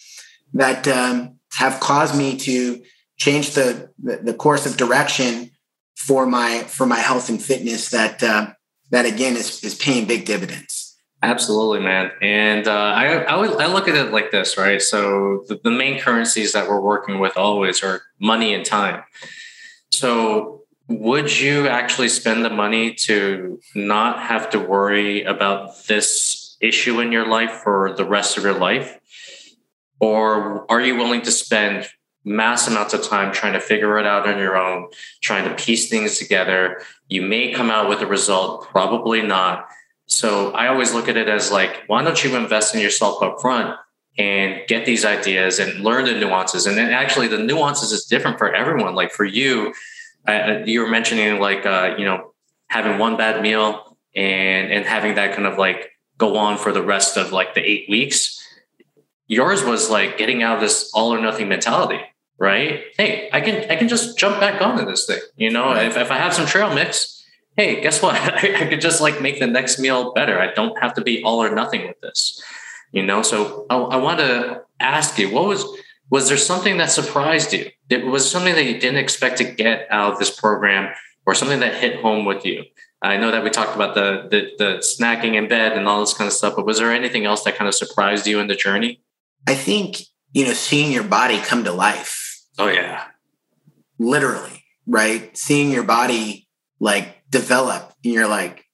that 0.55 0.89
um, 0.89 1.39
have 1.53 1.79
caused 1.81 2.17
me 2.17 2.39
to 2.39 2.83
change 3.19 3.51
the, 3.51 3.91
the, 3.99 4.35
course 4.35 4.67
of 4.67 4.77
direction 4.77 5.51
for 5.95 6.27
my 6.27 6.61
for 6.61 6.87
my 6.87 6.99
health 6.99 7.29
and 7.29 7.43
fitness 7.43 7.91
that 7.91 8.23
uh, 8.23 8.53
that 8.91 9.05
again 9.05 9.37
is 9.37 9.63
is 9.63 9.75
paying 9.75 10.07
big 10.07 10.25
dividends. 10.25 10.97
Absolutely, 11.23 11.81
man. 11.81 12.11
And 12.21 12.69
uh, 12.69 12.73
I, 12.73 13.07
I, 13.23 13.37
would, 13.37 13.53
I 13.59 13.67
look 13.67 13.89
at 13.89 13.95
it 13.95 14.13
like 14.13 14.31
this, 14.31 14.59
right? 14.59 14.81
So 14.83 15.45
the, 15.49 15.59
the 15.65 15.71
main 15.71 15.99
currencies 15.99 16.53
that 16.53 16.69
we're 16.69 16.81
working 16.81 17.19
with 17.19 17.39
always 17.39 17.83
are 17.83 18.03
money 18.21 18.53
and 18.53 18.63
time. 18.63 19.03
So 19.91 20.63
would 20.89 21.39
you 21.39 21.69
actually 21.69 22.09
spend 22.09 22.45
the 22.45 22.51
money 22.51 22.95
to 22.95 23.61
not 23.75 24.21
have 24.21 24.51
to 24.51 24.59
worry 24.59 25.23
about 25.23 25.87
this 25.87 26.57
issue 26.61 27.01
in 27.01 27.13
your 27.13 27.27
life 27.27 27.53
for 27.63 27.95
the 27.97 28.05
rest 28.05 28.37
of 28.37 28.45
your 28.45 28.59
life? 28.59 29.01
Or 30.01 30.71
are 30.71 30.81
you 30.81 30.97
willing 30.97 31.23
to 31.23 31.31
spend 31.31 31.89
mass 32.25 32.67
amounts 32.67 32.95
of 32.95 33.03
time 33.03 33.33
trying 33.33 33.53
to 33.53 33.61
figure 33.61 33.99
it 33.99 34.07
out 34.07 34.27
on 34.27 34.39
your 34.39 34.57
own, 34.57 34.89
trying 35.21 35.49
to 35.49 35.55
piece 35.63 35.89
things 35.89 36.19
together. 36.19 36.81
You 37.09 37.23
may 37.23 37.53
come 37.53 37.71
out 37.71 37.89
with 37.89 38.01
a 38.01 38.07
result, 38.07 38.67
probably 38.69 39.23
not. 39.23 39.67
So 40.07 40.51
I 40.53 40.69
always 40.69 40.95
look 40.95 41.09
at 41.09 41.17
it 41.17 41.29
as 41.29 41.51
like, 41.51 41.85
why 41.87 42.03
don't 42.03 42.23
you 42.25 42.35
invest 42.37 42.75
in 42.75 42.81
yourself 42.81 43.23
up 43.23 43.41
front 43.41 43.77
and 44.17 44.61
get 44.69 44.87
these 44.87 45.05
ideas 45.05 45.59
and 45.59 45.81
learn 45.81 46.05
the 46.05 46.15
nuances? 46.15 46.67
And 46.67 46.77
then 46.77 46.93
actually, 46.93 47.29
the 47.29 47.39
nuances 47.39 47.93
is 47.93 48.05
different 48.05 48.39
for 48.39 48.55
everyone. 48.55 48.95
Like 48.95 49.13
for 49.13 49.25
you, 49.25 49.73
uh, 50.27 50.61
you 50.65 50.81
were 50.81 50.89
mentioning 50.89 51.41
like 51.41 51.67
uh, 51.67 51.95
you 51.99 52.05
know 52.05 52.33
having 52.69 52.99
one 52.99 53.17
bad 53.17 53.43
meal 53.43 53.97
and 54.15 54.73
and 54.73 54.85
having 54.85 55.15
that 55.17 55.35
kind 55.35 55.47
of 55.47 55.59
like 55.59 55.91
go 56.19 56.37
on 56.37 56.59
for 56.59 56.73
the 56.73 56.83
rest 56.83 57.17
of 57.17 57.33
like 57.33 57.55
the 57.55 57.61
eight 57.61 57.89
weeks. 57.89 58.41
Yours 59.27 59.65
was 59.65 59.91
like 59.91 60.19
getting 60.19 60.43
out 60.43 60.57
of 60.57 60.61
this 60.61 60.91
all 60.95 61.15
or 61.15 61.21
nothing 61.21 61.49
mentality, 61.49 62.01
right? 62.39 62.85
Hey, 62.97 63.29
I 63.33 63.41
can 63.41 63.71
I 63.71 63.77
can 63.77 63.89
just 63.89 64.19
jump 64.19 64.41
back 64.41 64.61
onto 64.61 64.85
this 64.85 65.07
thing. 65.07 65.21
You 65.37 65.51
know, 65.51 65.75
if, 65.75 65.97
if 65.97 66.11
I 66.11 66.19
have 66.19 66.35
some 66.35 66.47
trail 66.47 66.75
mix, 66.75 67.25
hey, 67.57 67.81
guess 67.81 68.03
what? 68.03 68.15
I, 68.15 68.37
I 68.63 68.67
could 68.67 68.81
just 68.81 69.01
like 69.01 69.21
make 69.21 69.41
the 69.41 69.47
next 69.47 69.79
meal 69.79 70.13
better. 70.13 70.39
I 70.39 70.53
don't 70.53 70.79
have 70.81 70.95
to 70.95 71.01
be 71.01 71.23
all 71.23 71.43
or 71.43 71.55
nothing 71.55 71.87
with 71.87 72.01
this. 72.01 72.43
You 72.95 73.03
know, 73.03 73.23
so 73.23 73.67
I, 73.69 73.77
I 73.77 73.97
want 73.97 74.21
to 74.21 74.63
ask 74.79 75.19
you, 75.19 75.29
what 75.29 75.47
was 75.47 75.65
was 76.11 76.29
there 76.29 76.39
something 76.39 76.77
that 76.77 76.93
surprised 76.93 77.53
you? 77.53 77.69
It 77.91 78.07
was 78.07 78.31
something 78.31 78.55
that 78.55 78.65
you 78.65 78.79
didn't 78.79 78.99
expect 78.99 79.39
to 79.39 79.45
get 79.45 79.89
out 79.91 80.13
of 80.13 80.19
this 80.21 80.31
program, 80.31 80.95
or 81.27 81.35
something 81.35 81.59
that 81.59 81.75
hit 81.75 82.01
home 82.01 82.25
with 82.25 82.47
you? 82.47 82.63
I 83.03 83.17
know 83.17 83.33
that 83.33 83.43
we 83.43 83.51
talked 83.51 83.75
about 83.75 83.97
the, 83.97 84.29
the 84.31 84.53
the 84.59 84.79
snacking 84.79 85.35
in 85.35 85.49
bed 85.49 85.73
and 85.73 85.89
all 85.89 85.99
this 86.01 86.15
kind 86.15 86.29
of 86.29 86.33
stuff, 86.33 86.55
but 86.55 86.67
was 86.67 86.79
there 86.79 86.93
anything 86.93 87.27
else 87.27 87.43
that 87.43 87.57
kind 87.57 87.69
of 87.69 87.75
surprised 87.75 88.29
you 88.29 88.39
in 88.39 88.47
the 88.47 88.55
journey? 88.55 89.03
I 89.49 89.57
think 89.57 90.03
you 90.33 90.47
know 90.47 90.53
seeing 90.53 90.93
your 90.93 91.03
body 91.03 91.39
come 91.39 91.65
to 91.65 91.73
life. 91.73 92.43
Oh 92.59 92.69
yeah, 92.69 93.07
literally, 93.99 94.63
right? 94.87 95.37
Seeing 95.37 95.73
your 95.73 95.83
body 95.83 96.47
like 96.79 97.29
develop, 97.29 97.93
and 98.05 98.15
you're 98.15 98.29
like, 98.29 98.67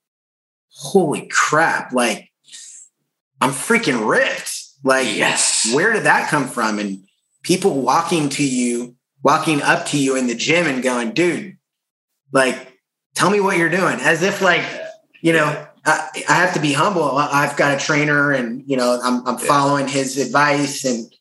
holy 0.69 1.27
crap! 1.27 1.95
Like 1.95 2.30
I'm 3.41 3.51
freaking 3.51 4.09
ripped. 4.09 4.57
Like, 4.83 5.15
yes, 5.15 5.71
where 5.75 5.93
did 5.93 6.05
that 6.05 6.31
come 6.31 6.49
from? 6.49 6.79
And 6.79 7.05
people 7.43 7.83
walking 7.83 8.29
to 8.31 8.45
you, 8.47 8.97
walking 9.23 9.63
up 9.63 9.87
to 9.87 9.99
you 9.99 10.17
in 10.17 10.27
the 10.27 10.35
gym 10.35 10.67
and 10.67 10.83
going, 10.83 11.13
dude, 11.13 11.57
like, 12.33 12.79
tell 13.15 13.31
me 13.31 13.41
what 13.41 13.59
you're 13.59 13.69
doing. 13.69 14.01
As 14.01 14.23
if 14.23 14.41
like, 14.41 14.63
you 15.21 15.33
know, 15.33 15.67
I, 15.85 16.09
I 16.29 16.35
have 16.35 16.55
to 16.55 16.61
be 16.61 16.73
humble. 16.73 17.05
I've 17.05 17.57
got 17.57 17.75
a 17.75 17.85
trainer 17.85 18.33
and, 18.33 18.63
you 18.67 18.77
know, 18.77 19.01
I'm, 19.03 19.27
I'm 19.27 19.39
following 19.39 19.89
his 19.89 20.19
advice. 20.19 20.85
And 20.85 21.13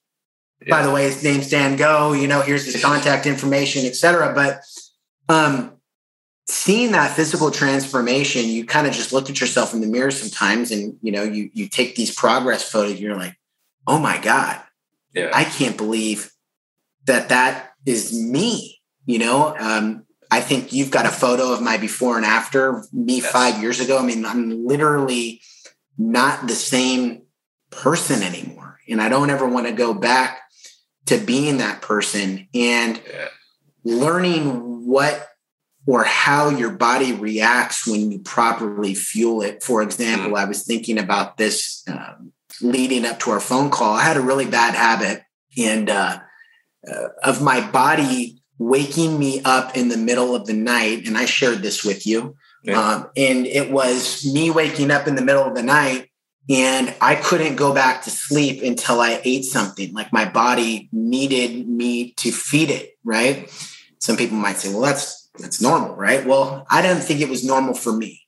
yeah. 0.66 0.70
by 0.70 0.86
the 0.86 0.92
way, 0.92 1.04
his 1.04 1.24
name's 1.24 1.50
Dan 1.50 1.76
Go, 1.76 2.14
you 2.14 2.28
know, 2.28 2.42
here's 2.42 2.66
his 2.66 2.82
contact 2.82 3.26
information, 3.26 3.86
etc. 3.86 4.34
But, 4.34 4.62
um, 5.34 5.79
seeing 6.50 6.94
that 6.94 7.16
physical 7.16 7.52
transformation, 7.52 8.46
you 8.46 8.66
kind 8.66 8.88
of 8.88 8.94
just 8.94 9.14
look 9.14 9.30
at 9.30 9.40
yourself 9.40 9.74
in 9.74 9.82
the 9.82 9.88
mirror 9.88 10.10
sometimes 10.10 10.72
and, 10.72 10.98
you 11.02 11.12
know, 11.12 11.22
you, 11.22 11.52
you 11.54 11.68
take 11.68 11.96
these 11.96 12.14
progress 12.14 12.68
photos, 12.68 13.00
you're 13.00 13.16
like, 13.16 13.38
oh 13.86 14.00
my 14.00 14.18
God, 14.18 14.60
yeah. 15.14 15.30
I 15.32 15.44
can't 15.44 15.78
believe 15.78 16.32
that 17.06 17.30
that 17.30 17.74
is 17.86 18.20
me. 18.20 18.82
You 19.06 19.20
know, 19.20 19.56
um, 19.60 20.06
I 20.32 20.42
think 20.42 20.74
you've 20.74 20.92
got 20.92 21.06
a 21.06 21.10
photo 21.10 21.54
of 21.54 21.62
my 21.62 21.78
before 21.78 22.18
and 22.18 22.26
after 22.26 22.84
me 22.92 23.18
yes. 23.18 23.32
five 23.32 23.62
years 23.62 23.80
ago. 23.80 24.00
I 24.00 24.02
mean, 24.04 24.26
I'm 24.26 24.66
literally 24.66 25.42
not 26.00 26.48
the 26.48 26.56
same 26.56 27.24
person 27.70 28.24
anymore. 28.24 28.80
And 28.90 29.02
I 29.02 29.10
don't 29.10 29.30
ever 29.30 29.48
want 29.48 29.68
to 29.68 29.72
go 29.72 29.94
back 29.94 30.40
to 31.06 31.18
being 31.18 31.58
that 31.58 31.84
person 31.84 32.48
and 32.56 33.00
yeah. 33.08 33.28
learning 33.84 34.88
what 34.88 35.29
or 35.90 36.04
how 36.04 36.50
your 36.50 36.70
body 36.70 37.14
reacts 37.14 37.88
when 37.88 38.12
you 38.12 38.20
properly 38.20 38.94
fuel 38.94 39.42
it. 39.42 39.64
For 39.64 39.82
example, 39.82 40.34
mm. 40.34 40.38
I 40.38 40.46
was 40.46 40.64
thinking 40.64 41.00
about 41.00 41.38
this 41.38 41.84
um, 41.88 42.32
leading 42.62 43.06
up 43.06 43.18
to 43.22 43.32
our 43.32 43.40
phone 43.40 43.72
call, 43.72 43.96
I 43.96 44.04
had 44.04 44.16
a 44.16 44.22
really 44.22 44.46
bad 44.46 44.76
habit 44.76 45.24
and 45.58 45.90
uh, 45.90 46.20
uh, 46.88 47.08
of 47.24 47.42
my 47.42 47.68
body 47.72 48.40
waking 48.60 49.18
me 49.18 49.42
up 49.44 49.76
in 49.76 49.90
the 49.90 49.98
middle 49.98 50.36
of 50.36 50.46
the 50.46 50.54
night. 50.54 51.08
And 51.08 51.18
I 51.18 51.26
shared 51.26 51.64
this 51.64 51.84
with 51.84 52.06
you. 52.06 52.36
Yeah. 52.64 52.80
Um, 52.80 53.10
and 53.18 53.48
it 53.48 53.72
was 53.72 54.32
me 54.32 54.52
waking 54.52 54.92
up 54.92 55.08
in 55.08 55.16
the 55.16 55.24
middle 55.24 55.46
of 55.46 55.56
the 55.56 55.64
night 55.64 56.12
and 56.50 56.94
I 57.02 57.16
couldn't 57.16 57.56
go 57.56 57.74
back 57.74 58.04
to 58.04 58.12
sleep 58.12 58.62
until 58.62 59.00
I 59.02 59.22
ate 59.24 59.46
something. 59.46 59.92
Like 59.92 60.14
my 60.14 60.30
body 60.30 60.88
needed 60.92 61.68
me 61.68 62.12
to 62.18 62.32
feed 62.32 62.70
it, 62.70 62.98
right? 63.04 63.50
Some 64.00 64.18
people 64.18 64.38
might 64.38 64.58
say, 64.58 64.70
well, 64.70 64.82
that's 64.82 65.19
that's 65.40 65.62
normal, 65.62 65.96
right? 65.96 66.26
Well, 66.26 66.66
I 66.70 66.82
didn't 66.82 67.02
think 67.04 67.22
it 67.22 67.30
was 67.30 67.44
normal 67.44 67.74
for 67.74 67.94
me. 67.94 68.22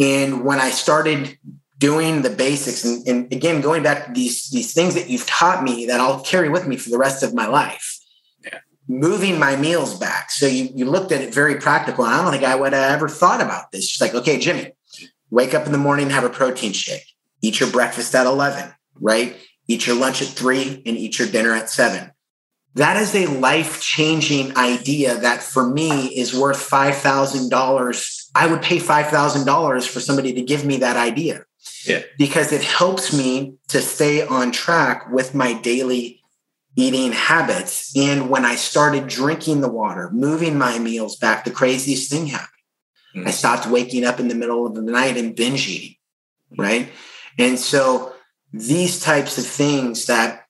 And 0.00 0.44
when 0.44 0.60
I 0.60 0.70
started 0.70 1.38
doing 1.78 2.22
the 2.22 2.30
basics 2.30 2.84
and, 2.84 3.06
and, 3.06 3.32
again 3.32 3.60
going 3.60 3.82
back 3.82 4.06
to 4.06 4.12
these 4.12 4.48
these 4.50 4.72
things 4.72 4.94
that 4.94 5.10
you've 5.10 5.26
taught 5.26 5.62
me 5.62 5.86
that 5.86 6.00
I'll 6.00 6.20
carry 6.20 6.48
with 6.48 6.66
me 6.66 6.76
for 6.76 6.88
the 6.88 6.98
rest 6.98 7.22
of 7.22 7.34
my 7.34 7.46
life. 7.46 7.98
Yeah. 8.42 8.58
Moving 8.88 9.38
my 9.38 9.56
meals 9.56 9.98
back. 9.98 10.30
So 10.30 10.46
you 10.46 10.70
you 10.74 10.84
looked 10.86 11.12
at 11.12 11.20
it 11.20 11.34
very 11.34 11.56
practical. 11.56 12.04
And 12.04 12.14
I 12.14 12.22
don't 12.22 12.32
think 12.32 12.44
I 12.44 12.54
would 12.54 12.72
have 12.72 12.92
ever 12.92 13.08
thought 13.08 13.40
about 13.40 13.70
this. 13.70 13.88
Just 13.88 14.00
like, 14.00 14.14
okay, 14.14 14.38
Jimmy, 14.38 14.72
wake 15.30 15.54
up 15.54 15.66
in 15.66 15.72
the 15.72 15.78
morning, 15.78 16.10
have 16.10 16.24
a 16.24 16.30
protein 16.30 16.72
shake, 16.72 17.06
eat 17.42 17.60
your 17.60 17.70
breakfast 17.70 18.14
at 18.14 18.26
11, 18.26 18.72
right? 19.00 19.36
Eat 19.66 19.86
your 19.86 19.96
lunch 19.96 20.22
at 20.22 20.28
three 20.28 20.82
and 20.86 20.96
eat 20.96 21.18
your 21.18 21.28
dinner 21.28 21.52
at 21.54 21.70
seven. 21.70 22.12
That 22.74 22.96
is 22.96 23.14
a 23.14 23.26
life 23.26 23.80
changing 23.80 24.56
idea 24.56 25.16
that 25.18 25.42
for 25.42 25.68
me 25.68 26.06
is 26.06 26.34
worth 26.34 26.58
$5,000. 26.58 28.30
I 28.34 28.46
would 28.48 28.62
pay 28.62 28.78
$5,000 28.78 29.88
for 29.88 30.00
somebody 30.00 30.32
to 30.32 30.42
give 30.42 30.64
me 30.64 30.78
that 30.78 30.96
idea 30.96 31.44
yeah. 31.86 32.02
because 32.18 32.52
it 32.52 32.62
helps 32.62 33.16
me 33.16 33.54
to 33.68 33.80
stay 33.80 34.26
on 34.26 34.50
track 34.50 35.10
with 35.12 35.34
my 35.34 35.52
daily 35.52 36.20
eating 36.76 37.12
habits. 37.12 37.96
And 37.96 38.28
when 38.28 38.44
I 38.44 38.56
started 38.56 39.06
drinking 39.06 39.60
the 39.60 39.70
water, 39.70 40.10
moving 40.10 40.58
my 40.58 40.78
meals 40.80 41.16
back, 41.16 41.44
the 41.44 41.52
craziest 41.52 42.10
thing 42.10 42.26
happened. 42.26 42.48
Mm. 43.14 43.28
I 43.28 43.30
stopped 43.30 43.68
waking 43.68 44.04
up 44.04 44.18
in 44.18 44.28
the 44.28 44.34
middle 44.34 44.66
of 44.66 44.74
the 44.74 44.82
night 44.82 45.16
and 45.16 45.36
binge 45.36 45.68
eating. 45.68 45.96
Right. 46.56 46.88
And 47.38 47.58
so 47.58 48.14
these 48.52 49.00
types 49.00 49.38
of 49.38 49.46
things 49.46 50.06
that 50.06 50.43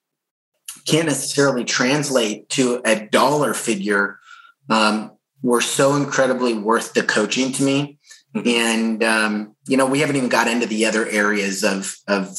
can't 0.85 1.07
necessarily 1.07 1.63
translate 1.63 2.47
to 2.49 2.81
a 2.85 3.07
dollar 3.07 3.53
figure 3.53 4.19
um, 4.69 5.11
were 5.41 5.61
so 5.61 5.95
incredibly 5.95 6.53
worth 6.53 6.93
the 6.93 7.03
coaching 7.03 7.51
to 7.53 7.63
me 7.63 7.97
Mm-hmm. 8.35 8.47
And 8.47 9.03
um, 9.03 9.55
you 9.67 9.77
know, 9.77 9.85
we 9.85 9.99
haven't 9.99 10.17
even 10.17 10.29
got 10.29 10.47
into 10.47 10.65
the 10.65 10.85
other 10.85 11.07
areas 11.07 11.63
of 11.63 11.95
of 12.07 12.37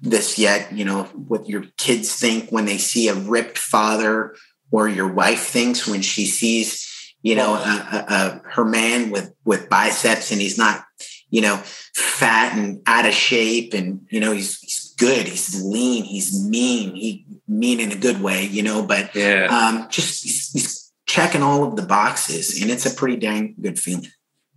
this 0.00 0.38
yet. 0.38 0.72
You 0.72 0.84
know, 0.84 1.04
what 1.04 1.48
your 1.48 1.66
kids 1.76 2.14
think 2.16 2.50
when 2.50 2.64
they 2.64 2.78
see 2.78 3.08
a 3.08 3.14
ripped 3.14 3.58
father, 3.58 4.34
or 4.70 4.88
your 4.88 5.12
wife 5.12 5.42
thinks 5.42 5.86
when 5.86 6.00
she 6.00 6.24
sees, 6.24 7.14
you 7.22 7.34
know, 7.34 7.54
a 7.54 8.40
her 8.52 8.64
man 8.64 9.10
with 9.10 9.34
with 9.44 9.68
biceps 9.68 10.32
and 10.32 10.40
he's 10.40 10.56
not, 10.56 10.82
you 11.28 11.42
know, 11.42 11.56
fat 11.94 12.56
and 12.56 12.80
out 12.86 13.06
of 13.06 13.12
shape, 13.12 13.74
and 13.74 14.06
you 14.10 14.20
know, 14.20 14.32
he's 14.32 14.58
good, 15.06 15.26
he's 15.28 15.62
lean, 15.62 16.04
he's 16.04 16.46
mean, 16.48 16.94
he 16.94 17.26
mean 17.46 17.80
in 17.80 17.92
a 17.92 17.96
good 17.96 18.20
way, 18.20 18.44
you 18.46 18.62
know, 18.62 18.84
but 18.84 19.14
yeah, 19.14 19.46
um, 19.46 19.88
just 19.90 20.22
he's, 20.22 20.52
he's 20.52 20.92
checking 21.06 21.42
all 21.42 21.64
of 21.64 21.76
the 21.76 21.82
boxes, 21.82 22.60
and 22.60 22.70
it's 22.70 22.86
a 22.86 22.94
pretty 22.94 23.16
dang 23.16 23.54
good 23.60 23.78
feeling. 23.78 24.06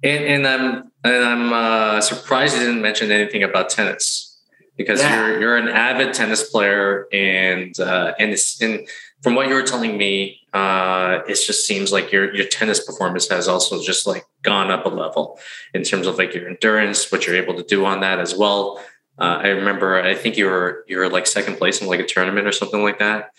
And, 0.04 0.24
and 0.24 0.48
I'm 0.48 0.92
and 1.04 1.26
I'm 1.26 1.54
uh, 1.54 2.02
surprised 2.02 2.56
you 2.56 2.62
didn't 2.62 2.82
mention 2.82 3.12
anything 3.12 3.44
about 3.44 3.70
tennis 3.70 4.40
because 4.78 5.02
yeah. 5.02 5.16
you're 5.16 5.40
you're 5.42 5.58
an 5.58 5.68
avid 5.68 6.14
tennis 6.14 6.50
player 6.50 7.08
and 7.12 7.78
uh, 7.80 8.14
and 8.20 8.32
it's 8.32 8.62
and 8.62 8.88
from 9.22 9.36
what 9.36 9.48
you 9.48 9.56
were 9.56 9.64
telling 9.64 9.98
me, 9.98 10.42
uh, 10.54 11.20
it 11.28 11.36
just 11.36 11.66
seems 11.66 11.92
like 11.92 12.12
your 12.12 12.34
your 12.34 12.46
tennis 12.46 12.84
performance 12.84 13.28
has 13.30 13.48
also 13.48 13.82
just 13.82 14.06
like 14.06 14.26
gone 14.44 14.70
up 14.70 14.86
a 14.86 14.90
level 14.90 15.40
in 15.74 15.84
terms 15.84 16.06
of 16.08 16.18
like 16.18 16.34
your 16.34 16.48
endurance, 16.48 17.12
what 17.12 17.26
you're 17.26 17.36
able 17.36 17.56
to 17.56 17.64
do 17.64 17.86
on 17.86 18.02
that 18.02 18.20
as 18.20 18.36
well. 18.36 18.80
Uh, 19.20 19.40
I 19.44 19.48
remember, 19.50 20.02
I 20.02 20.16
think 20.16 20.38
you 20.38 20.46
were 20.46 20.86
you 20.88 20.98
were 20.98 21.10
like 21.10 21.26
second 21.26 21.58
place 21.58 21.82
in 21.82 21.88
like 21.88 22.00
a 22.00 22.06
tournament 22.06 22.48
or 22.48 22.52
something 22.52 22.84
like 22.84 23.00
that. 23.00 23.32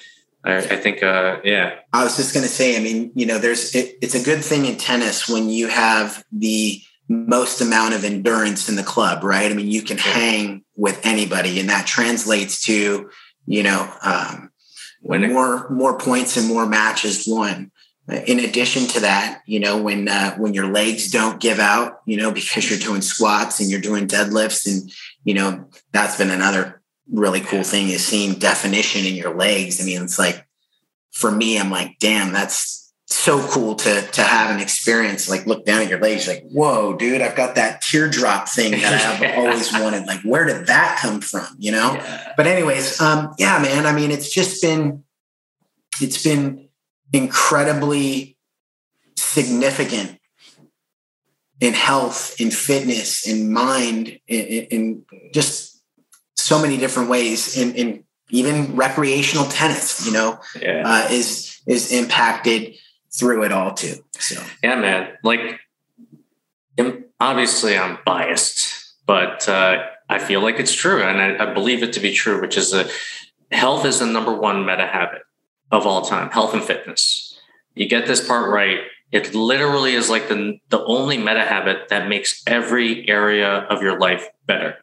I, 0.44 0.56
I 0.56 0.76
think, 0.76 1.02
uh, 1.02 1.40
yeah. 1.44 1.80
I 1.92 2.04
was 2.04 2.16
just 2.16 2.32
going 2.32 2.44
to 2.44 2.52
say, 2.52 2.76
I 2.76 2.80
mean, 2.80 3.12
you 3.14 3.26
know, 3.26 3.38
there's 3.38 3.74
it, 3.74 3.96
it's 4.00 4.14
a 4.14 4.22
good 4.22 4.44
thing 4.44 4.66
in 4.66 4.76
tennis 4.76 5.28
when 5.28 5.48
you 5.48 5.68
have 5.68 6.24
the 6.32 6.80
most 7.08 7.60
amount 7.60 7.94
of 7.94 8.04
endurance 8.04 8.68
in 8.68 8.76
the 8.76 8.82
club, 8.82 9.24
right? 9.24 9.50
I 9.50 9.54
mean, 9.54 9.68
you 9.68 9.82
can 9.82 9.98
hang 9.98 10.64
with 10.76 11.00
anybody, 11.04 11.58
and 11.58 11.68
that 11.70 11.86
translates 11.86 12.62
to, 12.66 13.10
you 13.46 13.62
know, 13.62 13.92
um, 14.02 14.50
when 15.00 15.32
more 15.32 15.68
more 15.70 15.98
points 15.98 16.36
and 16.36 16.46
more 16.46 16.66
matches 16.66 17.24
won. 17.26 17.70
In 18.08 18.40
addition 18.40 18.86
to 18.88 19.00
that, 19.00 19.42
you 19.44 19.60
know, 19.60 19.82
when 19.82 20.08
uh, 20.08 20.34
when 20.36 20.54
your 20.54 20.72
legs 20.72 21.10
don't 21.10 21.40
give 21.40 21.58
out, 21.58 22.00
you 22.06 22.16
know, 22.16 22.32
because 22.32 22.70
you're 22.70 22.78
doing 22.78 23.02
squats 23.02 23.60
and 23.60 23.70
you're 23.70 23.82
doing 23.82 24.06
deadlifts, 24.06 24.66
and 24.66 24.90
you 25.24 25.34
know, 25.34 25.68
that's 25.92 26.16
been 26.16 26.30
another 26.30 26.80
really 27.12 27.40
cool 27.40 27.62
thing 27.62 27.88
is 27.88 28.06
seeing 28.06 28.38
definition 28.38 29.04
in 29.04 29.14
your 29.14 29.34
legs. 29.34 29.80
I 29.80 29.84
mean, 29.84 30.02
it's 30.02 30.18
like 30.18 30.46
for 31.12 31.30
me, 31.30 31.58
I'm 31.58 31.70
like, 31.70 31.98
damn, 31.98 32.32
that's 32.32 32.92
so 33.06 33.46
cool 33.48 33.74
to 33.74 34.02
to 34.02 34.22
have 34.22 34.54
an 34.54 34.60
experience. 34.60 35.28
Like 35.28 35.46
look 35.46 35.66
down 35.66 35.82
at 35.82 35.90
your 35.90 36.00
legs, 36.00 36.28
like, 36.28 36.44
whoa, 36.50 36.96
dude, 36.96 37.20
I've 37.20 37.36
got 37.36 37.56
that 37.56 37.82
teardrop 37.82 38.48
thing 38.48 38.72
that 38.72 39.06
I've 39.06 39.20
yeah. 39.20 39.36
always 39.38 39.72
wanted. 39.72 40.06
Like, 40.06 40.20
where 40.22 40.44
did 40.44 40.66
that 40.66 40.98
come 41.00 41.20
from? 41.20 41.46
You 41.58 41.72
know? 41.72 41.92
Yeah. 41.94 42.32
But 42.36 42.46
anyways, 42.46 43.00
um, 43.00 43.34
yeah, 43.38 43.58
man. 43.58 43.84
I 43.84 43.92
mean, 43.92 44.10
it's 44.10 44.32
just 44.32 44.62
been 44.62 45.04
it's 46.00 46.22
been 46.22 46.67
incredibly 47.12 48.36
significant 49.16 50.18
in 51.60 51.74
health, 51.74 52.40
in 52.40 52.50
fitness, 52.50 53.26
in 53.26 53.52
mind, 53.52 54.18
in, 54.26 54.66
in 54.70 55.04
just 55.32 55.82
so 56.36 56.60
many 56.60 56.76
different 56.76 57.08
ways. 57.08 57.56
In, 57.56 57.74
in 57.74 58.04
even 58.30 58.76
recreational 58.76 59.46
tennis, 59.46 60.06
you 60.06 60.12
know, 60.12 60.38
yeah. 60.60 60.82
uh, 60.84 61.08
is 61.10 61.60
is 61.66 61.92
impacted 61.92 62.74
through 63.10 63.44
it 63.44 63.52
all 63.52 63.72
too. 63.74 63.94
So 64.18 64.40
yeah, 64.62 64.76
man. 64.76 65.12
Like, 65.24 65.60
obviously, 67.18 67.76
I'm 67.76 67.98
biased, 68.04 68.94
but 69.06 69.48
uh, 69.48 69.84
I 70.08 70.18
feel 70.18 70.42
like 70.42 70.60
it's 70.60 70.74
true, 70.74 71.02
and 71.02 71.20
I, 71.20 71.50
I 71.50 71.54
believe 71.54 71.82
it 71.82 71.94
to 71.94 72.00
be 72.00 72.12
true. 72.12 72.40
Which 72.40 72.56
is 72.56 72.70
that 72.70 72.90
health 73.50 73.84
is 73.84 73.98
the 73.98 74.06
number 74.06 74.34
one 74.34 74.64
meta 74.64 74.86
habit 74.86 75.22
of 75.70 75.86
all 75.86 76.02
time. 76.02 76.30
Health 76.30 76.54
and 76.54 76.62
fitness. 76.62 77.38
You 77.74 77.88
get 77.88 78.06
this 78.06 78.26
part 78.26 78.50
right, 78.50 78.78
it 79.12 79.34
literally 79.34 79.94
is 79.94 80.10
like 80.10 80.28
the, 80.28 80.58
the 80.68 80.84
only 80.84 81.16
meta 81.16 81.44
habit 81.44 81.88
that 81.88 82.08
makes 82.08 82.42
every 82.46 83.08
area 83.08 83.48
of 83.70 83.82
your 83.82 83.98
life 83.98 84.28
better. 84.46 84.76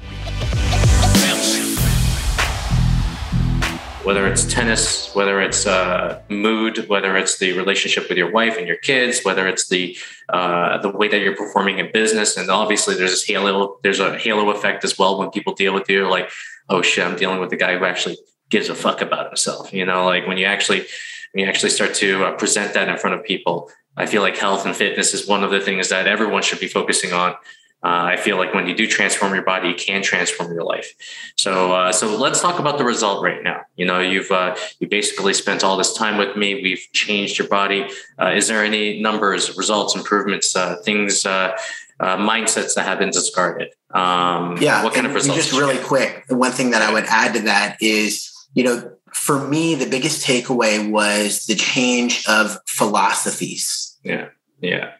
Whether 4.06 4.28
it's 4.28 4.44
tennis, 4.44 5.12
whether 5.16 5.40
it's 5.40 5.66
uh, 5.66 6.22
mood, 6.28 6.88
whether 6.88 7.16
it's 7.16 7.38
the 7.38 7.52
relationship 7.54 8.08
with 8.08 8.16
your 8.16 8.30
wife 8.30 8.56
and 8.56 8.68
your 8.68 8.76
kids, 8.76 9.22
whether 9.24 9.48
it's 9.48 9.66
the 9.66 9.98
uh, 10.28 10.78
the 10.78 10.88
way 10.88 11.08
that 11.08 11.18
you're 11.18 11.34
performing 11.34 11.80
in 11.80 11.90
business, 11.92 12.36
and 12.36 12.48
obviously 12.48 12.94
there's 12.94 13.10
this 13.10 13.24
halo 13.24 13.78
there's 13.82 13.98
a 13.98 14.16
halo 14.16 14.50
effect 14.50 14.84
as 14.84 14.96
well 14.96 15.18
when 15.18 15.30
people 15.30 15.54
deal 15.54 15.74
with 15.74 15.90
you, 15.90 16.08
like 16.08 16.30
oh 16.68 16.82
shit, 16.82 17.04
I'm 17.04 17.16
dealing 17.16 17.40
with 17.40 17.50
the 17.50 17.56
guy 17.56 17.76
who 17.76 17.84
actually 17.84 18.16
gives 18.48 18.68
a 18.68 18.76
fuck 18.76 19.00
about 19.00 19.26
himself. 19.26 19.72
You 19.72 19.84
know, 19.84 20.04
like 20.04 20.24
when 20.28 20.38
you 20.38 20.46
actually 20.46 20.86
when 21.32 21.44
you 21.44 21.46
actually 21.46 21.70
start 21.70 21.92
to 21.94 22.26
uh, 22.26 22.32
present 22.36 22.74
that 22.74 22.88
in 22.88 22.96
front 22.98 23.16
of 23.16 23.24
people, 23.24 23.70
I 23.96 24.06
feel 24.06 24.22
like 24.22 24.36
health 24.36 24.64
and 24.66 24.76
fitness 24.76 25.14
is 25.14 25.26
one 25.26 25.42
of 25.42 25.50
the 25.50 25.60
things 25.60 25.88
that 25.88 26.06
everyone 26.06 26.42
should 26.42 26.60
be 26.60 26.68
focusing 26.68 27.12
on 27.12 27.34
uh, 27.82 28.04
I 28.12 28.16
feel 28.16 28.36
like 28.36 28.54
when 28.54 28.66
you 28.66 28.74
do 28.74 28.86
transform 28.86 29.34
your 29.34 29.44
body, 29.44 29.68
you 29.68 29.74
can 29.74 30.02
transform 30.02 30.52
your 30.52 30.64
life. 30.64 30.92
So, 31.36 31.72
uh, 31.72 31.92
so 31.92 32.16
let's 32.16 32.40
talk 32.40 32.58
about 32.58 32.78
the 32.78 32.84
result 32.84 33.22
right 33.22 33.42
now. 33.42 33.60
You 33.76 33.86
know, 33.86 34.00
you've 34.00 34.30
uh, 34.30 34.56
you 34.80 34.88
basically 34.88 35.34
spent 35.34 35.62
all 35.62 35.76
this 35.76 35.92
time 35.92 36.16
with 36.16 36.36
me. 36.36 36.54
We've 36.62 36.84
changed 36.92 37.38
your 37.38 37.48
body. 37.48 37.86
Uh, 38.20 38.30
is 38.30 38.48
there 38.48 38.64
any 38.64 39.00
numbers, 39.00 39.56
results, 39.56 39.94
improvements, 39.94 40.56
uh, 40.56 40.76
things, 40.84 41.26
uh, 41.26 41.52
mindsets 42.00 42.74
that 42.74 42.86
have 42.86 42.98
been 42.98 43.10
discarded? 43.10 43.68
Um, 43.90 44.56
yeah. 44.60 44.82
What 44.82 44.94
kind 44.94 45.06
of 45.06 45.14
results? 45.14 45.46
Just 45.46 45.52
really 45.52 45.78
quick, 45.78 46.26
the 46.28 46.36
one 46.36 46.52
thing 46.52 46.70
that 46.70 46.82
I 46.82 46.92
would 46.92 47.04
add 47.04 47.34
to 47.34 47.40
that 47.42 47.76
is, 47.80 48.32
you 48.54 48.64
know, 48.64 48.90
for 49.12 49.46
me, 49.46 49.74
the 49.74 49.88
biggest 49.88 50.26
takeaway 50.26 50.90
was 50.90 51.46
the 51.46 51.54
change 51.54 52.26
of 52.26 52.58
philosophies. 52.66 53.96
Yeah. 54.02 54.30
Yeah 54.60 54.92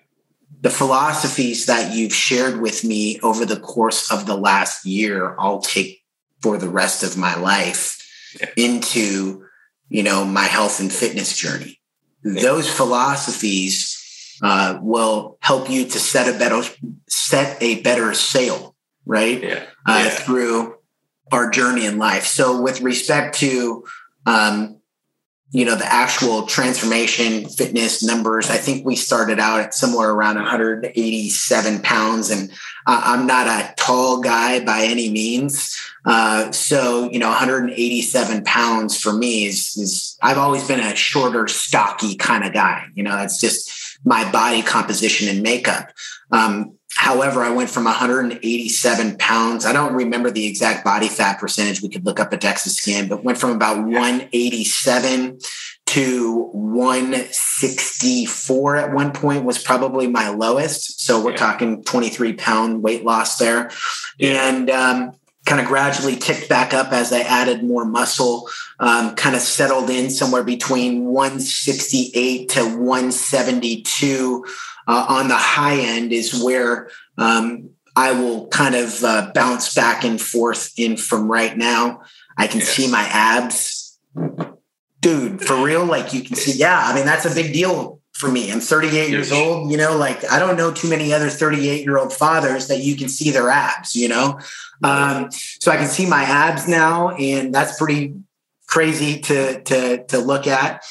the 0.61 0.71
philosophies 0.71 1.67
that 1.67 1.95
you've 1.95 2.15
shared 2.15 2.61
with 2.61 2.85
me 2.85 3.21
over 3.21 3.45
the 3.45 3.61
course 3.61 4.11
of 4.11 4.27
the 4.27 4.37
last 4.37 4.87
year, 4.87 5.37
I'll 5.39 5.61
take 5.61 6.03
for 6.41 6.59
the 6.59 6.69
rest 6.69 7.03
of 7.03 7.17
my 7.17 7.37
life 7.37 7.99
yeah. 8.41 8.51
into, 8.57 9.45
you 9.89 10.03
know, 10.03 10.25
my 10.25 10.45
health 10.45 10.81
and 10.81 10.93
fitness 10.93 11.37
journey. 11.37 11.81
Yeah. 12.25 12.43
Those 12.43 12.71
philosophies 12.71 14.39
uh, 14.43 14.79
will 14.83 15.39
help 15.41 15.71
you 15.71 15.85
to 15.85 15.99
set 15.99 16.35
a 16.35 16.39
better 16.39 16.63
set 17.09 17.63
a 17.63 17.81
better 17.83 18.15
sail, 18.15 18.75
right? 19.05 19.43
Yeah. 19.43 19.65
Uh, 19.87 20.11
through 20.11 20.77
our 21.33 21.51
journey 21.51 21.87
in 21.87 21.99
life. 21.99 22.25
So, 22.25 22.61
with 22.61 22.81
respect 22.81 23.39
to 23.39 23.85
um, 24.27 24.76
you 25.51 25.65
know 25.65 25.77
the 25.77 25.93
actual 25.93 26.47
transformation 26.47 27.49
fitness 27.49 28.03
numbers 28.03 28.51
i 28.51 28.57
think 28.57 28.85
we 28.85 28.97
started 28.97 29.39
out 29.39 29.61
at 29.61 29.75
somewhere 29.75 30.11
around 30.11 30.35
187 30.35 31.81
pounds 31.83 32.31
and 32.31 32.51
i'm 32.87 33.27
not 33.27 33.47
a 33.47 33.75
tall 33.87 34.21
guy 34.21 34.65
by 34.65 34.83
any 34.83 35.11
means. 35.11 35.77
Uh, 36.05 36.53
so 36.53 37.11
you 37.11 37.19
know 37.19 37.29
187 37.29 38.45
pounds 38.45 39.01
for 39.01 39.13
me 39.13 39.47
is, 39.47 39.77
is 39.77 40.17
i've 40.23 40.39
always 40.39 40.67
been 40.67 40.81
a 40.81 40.95
shorter 40.95 41.49
stocky 41.49 42.17
kind 42.17 42.45
of 42.45 42.53
guy. 42.53 42.87
You 42.95 43.03
know 43.03 43.13
that's 43.13 43.41
just 43.41 43.71
my 44.05 44.31
body 44.31 44.63
composition 44.63 45.29
and 45.29 45.43
makeup. 45.43 45.91
Um, 46.31 46.76
However, 46.97 47.43
I 47.43 47.51
went 47.51 47.69
from 47.69 47.85
187 47.85 49.19
pounds. 49.19 49.67
I 49.67 49.75
don't 49.75 49.93
remember 49.93 50.31
the 50.31 50.47
exact 50.47 50.83
body 50.83 51.09
fat 51.09 51.39
percentage. 51.39 51.83
We 51.83 51.91
could 51.91 52.07
look 52.07 52.19
up 52.19 52.33
a 52.33 52.39
DEXA 52.39 52.69
scan, 52.69 53.07
but 53.07 53.23
went 53.23 53.37
from 53.37 53.51
about 53.51 53.85
187 53.85 55.39
to 55.87 56.51
164 56.53 58.77
at 58.77 58.93
one 58.93 59.13
point 59.13 59.45
was 59.45 59.63
probably 59.63 60.07
my 60.07 60.31
lowest. 60.31 61.03
So 61.03 61.23
we're 61.23 61.33
yeah. 61.33 61.37
talking 61.37 61.85
23 61.85 62.33
pound 62.33 62.83
weight 62.83 63.05
loss 63.05 63.37
there. 63.37 63.71
Yeah. 64.19 64.49
And 64.49 64.71
um, 64.71 65.13
kind 65.45 65.61
of 65.61 65.67
gradually 65.67 66.17
ticked 66.17 66.49
back 66.49 66.73
up 66.75 66.93
as 66.93 67.13
I 67.13 67.21
added 67.21 67.63
more 67.63 67.85
muscle, 67.85 68.49
um, 68.81 69.15
kind 69.15 69.37
of 69.37 69.43
settled 69.43 69.91
in 69.91 70.11
somewhere 70.11 70.43
between 70.43 71.05
168 71.05 72.49
to 72.51 72.63
172 72.63 74.45
uh, 74.87 75.07
on 75.09 75.29
the 75.29 75.37
high 75.37 75.79
end 75.79 76.13
is 76.13 76.43
where 76.43 76.91
um, 77.19 77.71
I 77.95 78.13
will 78.13 78.49
kind 78.49 78.75
of 78.75 79.03
uh, 79.03 79.33
bounce 79.35 79.75
back 79.75 80.05
and 80.05 80.21
forth 80.21 80.73
in 80.79 80.97
from 80.97 81.31
right 81.31 81.57
now. 81.57 82.03
I 82.37 82.47
can 82.47 82.61
yes. 82.61 82.69
see 82.69 82.91
my 82.91 83.03
abs. 83.11 83.99
Dude, 85.01 85.41
for 85.41 85.63
real, 85.63 85.85
like 85.85 86.13
you 86.13 86.23
can 86.23 86.37
see, 86.37 86.59
yeah, 86.59 86.83
I 86.85 86.95
mean, 86.95 87.07
that's 87.07 87.25
a 87.25 87.35
big 87.35 87.53
deal 87.53 88.01
for 88.17 88.31
me. 88.31 88.51
I'm 88.51 88.61
38 88.61 89.11
years 89.11 89.31
old, 89.31 89.71
you 89.71 89.77
know, 89.77 89.97
like 89.97 90.31
I 90.31 90.39
don't 90.39 90.57
know 90.57 90.73
too 90.73 90.89
many 90.89 91.13
other 91.13 91.29
38 91.29 91.83
year 91.83 91.99
old 91.99 92.13
fathers 92.13 92.69
that 92.69 92.81
you 92.81 92.97
can 92.97 93.09
see 93.09 93.31
their 93.31 93.51
abs, 93.51 93.95
you 93.95 94.09
know? 94.09 94.41
Um, 94.83 95.31
so 95.31 95.71
I 95.71 95.77
can 95.77 95.89
see 95.89 96.07
my 96.07 96.23
abs 96.23 96.67
now, 96.67 97.11
and 97.11 97.55
that's 97.55 97.79
pretty 97.79 98.15
crazy 98.67 99.21
to, 99.21 99.63
to, 99.63 100.05
to 100.07 100.19
look 100.19 100.47
at. 100.47 100.85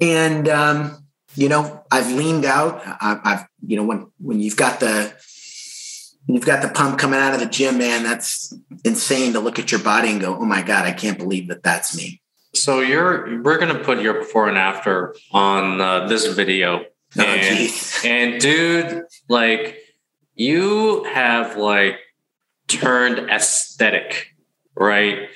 And, 0.00 0.48
um, 0.48 1.01
you 1.34 1.48
know, 1.48 1.84
I've 1.90 2.10
leaned 2.12 2.44
out. 2.44 2.82
I've, 3.00 3.20
I've, 3.24 3.46
you 3.66 3.76
know, 3.76 3.84
when 3.84 4.10
when 4.18 4.40
you've 4.40 4.56
got 4.56 4.80
the 4.80 5.12
you've 6.26 6.46
got 6.46 6.62
the 6.62 6.68
pump 6.68 6.98
coming 6.98 7.20
out 7.20 7.34
of 7.34 7.40
the 7.40 7.46
gym, 7.46 7.78
man, 7.78 8.02
that's 8.02 8.54
insane 8.84 9.32
to 9.32 9.40
look 9.40 9.58
at 9.58 9.72
your 9.72 9.82
body 9.82 10.10
and 10.10 10.20
go, 10.20 10.36
oh 10.36 10.44
my 10.44 10.62
god, 10.62 10.86
I 10.86 10.92
can't 10.92 11.18
believe 11.18 11.48
that 11.48 11.62
that's 11.62 11.96
me. 11.96 12.20
So 12.54 12.80
you're 12.80 13.42
we're 13.42 13.58
gonna 13.58 13.78
put 13.78 14.00
your 14.00 14.14
before 14.14 14.48
and 14.48 14.58
after 14.58 15.14
on 15.30 15.80
uh, 15.80 16.06
this 16.06 16.26
video, 16.26 16.84
oh, 17.18 17.22
and, 17.22 17.70
and 18.04 18.40
dude, 18.40 19.04
like 19.28 19.78
you 20.34 21.04
have 21.04 21.56
like 21.56 21.98
turned 22.68 23.30
aesthetic, 23.30 24.28
right? 24.74 25.28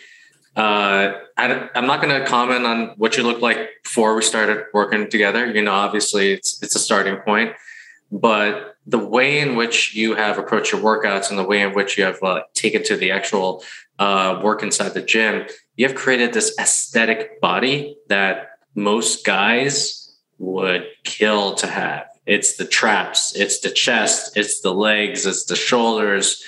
Uh, 0.57 1.13
I, 1.37 1.69
am 1.75 1.87
not 1.87 2.01
going 2.01 2.19
to 2.19 2.27
comment 2.27 2.65
on 2.65 2.95
what 2.97 3.19
you 3.19 3.23
look 3.23 3.43
like 3.43 3.83
before 3.83 4.15
we 4.15 4.23
started 4.23 4.65
working 4.73 5.11
together. 5.11 5.47
You 5.47 5.63
know, 5.63 5.73
obviously 5.73 6.33
it's 6.33 6.63
it's 6.63 6.75
a 6.75 6.79
starting 6.79 7.17
point, 7.17 7.53
but 8.11 8.77
the 8.87 8.99
way 8.99 9.41
in 9.41 9.57
which 9.57 9.95
you 9.95 10.15
have 10.15 10.39
approached 10.39 10.73
your 10.73 10.81
workouts 10.81 11.29
and 11.29 11.39
the 11.39 11.45
way 11.45 11.61
in 11.61 11.75
which 11.75 11.99
you 11.99 12.05
have 12.05 12.23
uh, 12.23 12.41
taken 12.55 12.83
to 12.85 12.97
the 12.97 13.11
actual 13.11 13.63
uh, 13.99 14.41
work 14.43 14.63
inside 14.63 14.95
the 14.95 15.03
gym, 15.03 15.47
you 15.77 15.87
have 15.87 15.97
created 15.97 16.33
this 16.33 16.57
aesthetic 16.59 17.39
body 17.41 17.99
that 18.09 18.59
most 18.75 19.27
guys 19.27 20.15
would 20.39 20.87
kill 21.05 21.55
to 21.57 21.67
have. 21.67 22.07
It's 22.25 22.57
the 22.57 22.65
traps, 22.65 23.37
it's 23.37 23.61
the 23.61 23.71
chest, 23.71 24.37
it's 24.37 24.61
the 24.61 24.73
legs, 24.73 25.27
it's 25.27 25.45
the 25.45 25.57
shoulders, 25.57 26.43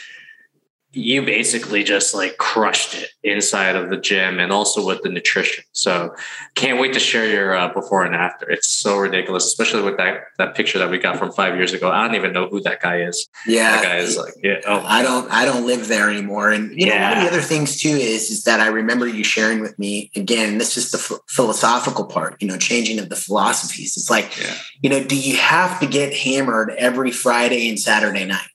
you 0.99 1.23
basically 1.23 1.85
just 1.85 2.15
like 2.15 2.37
crushed 2.39 2.95
it 2.95 3.11
inside 3.23 3.77
of 3.77 3.89
the 3.89 3.97
gym 3.97 4.41
and 4.41 4.51
also 4.53 4.85
with 4.85 5.01
the 5.03 5.09
nutrition. 5.09 5.63
So 5.73 6.15
can't 6.55 6.81
wait 6.81 6.93
to 6.95 7.01
share 7.01 7.27
your 7.29 7.55
uh, 7.55 7.73
before 7.73 8.05
and 8.05 8.15
after. 8.15 8.51
It's 8.51 8.69
so 8.69 8.99
ridiculous, 8.99 9.47
especially 9.47 9.83
with 9.83 9.97
that 9.99 10.25
that 10.39 10.55
picture 10.55 10.79
that 10.79 10.91
we 10.91 10.99
got 10.99 11.17
from 11.17 11.33
five 11.33 11.57
years 11.57 11.73
ago. 11.73 11.91
I 11.91 12.05
don't 12.05 12.17
even 12.17 12.33
know 12.33 12.49
who 12.49 12.61
that 12.63 12.81
guy 12.81 13.03
is. 13.03 13.29
Yeah, 13.47 13.77
that 13.77 13.85
guy 13.85 13.97
is 13.99 14.17
like 14.17 14.35
yeah. 14.43 14.61
Oh. 14.67 14.83
I 14.85 15.03
don't 15.03 15.31
I 15.31 15.45
don't 15.45 15.67
live 15.67 15.89
there 15.89 16.11
anymore. 16.11 16.51
And 16.51 16.71
you 16.73 16.89
yeah. 16.89 16.99
know 16.99 17.09
one 17.09 17.19
of 17.19 17.25
the 17.25 17.39
other 17.39 17.47
things 17.47 17.81
too 17.81 17.91
is 17.91 18.31
is 18.31 18.45
that 18.45 18.61
I 18.61 18.67
remember 18.67 19.07
you 19.07 19.23
sharing 19.23 19.61
with 19.61 19.79
me 19.79 20.11
again. 20.17 20.59
This 20.59 20.77
is 20.77 20.91
the 20.91 20.99
f- 20.99 21.21
philosophical 21.29 22.07
part. 22.07 22.43
You 22.43 22.49
know, 22.49 22.59
changing 22.59 22.99
of 22.99 23.09
the 23.09 23.17
philosophies. 23.17 23.97
It's 23.97 24.11
like 24.11 24.37
yeah. 24.41 24.55
you 24.83 24.91
know, 24.91 25.05
do 25.05 25.17
you 25.17 25.37
have 25.37 25.79
to 25.81 25.87
get 25.87 26.13
hammered 26.13 26.71
every 26.71 27.13
Friday 27.13 27.69
and 27.69 27.79
Saturday 27.79 28.25
night? 28.25 28.49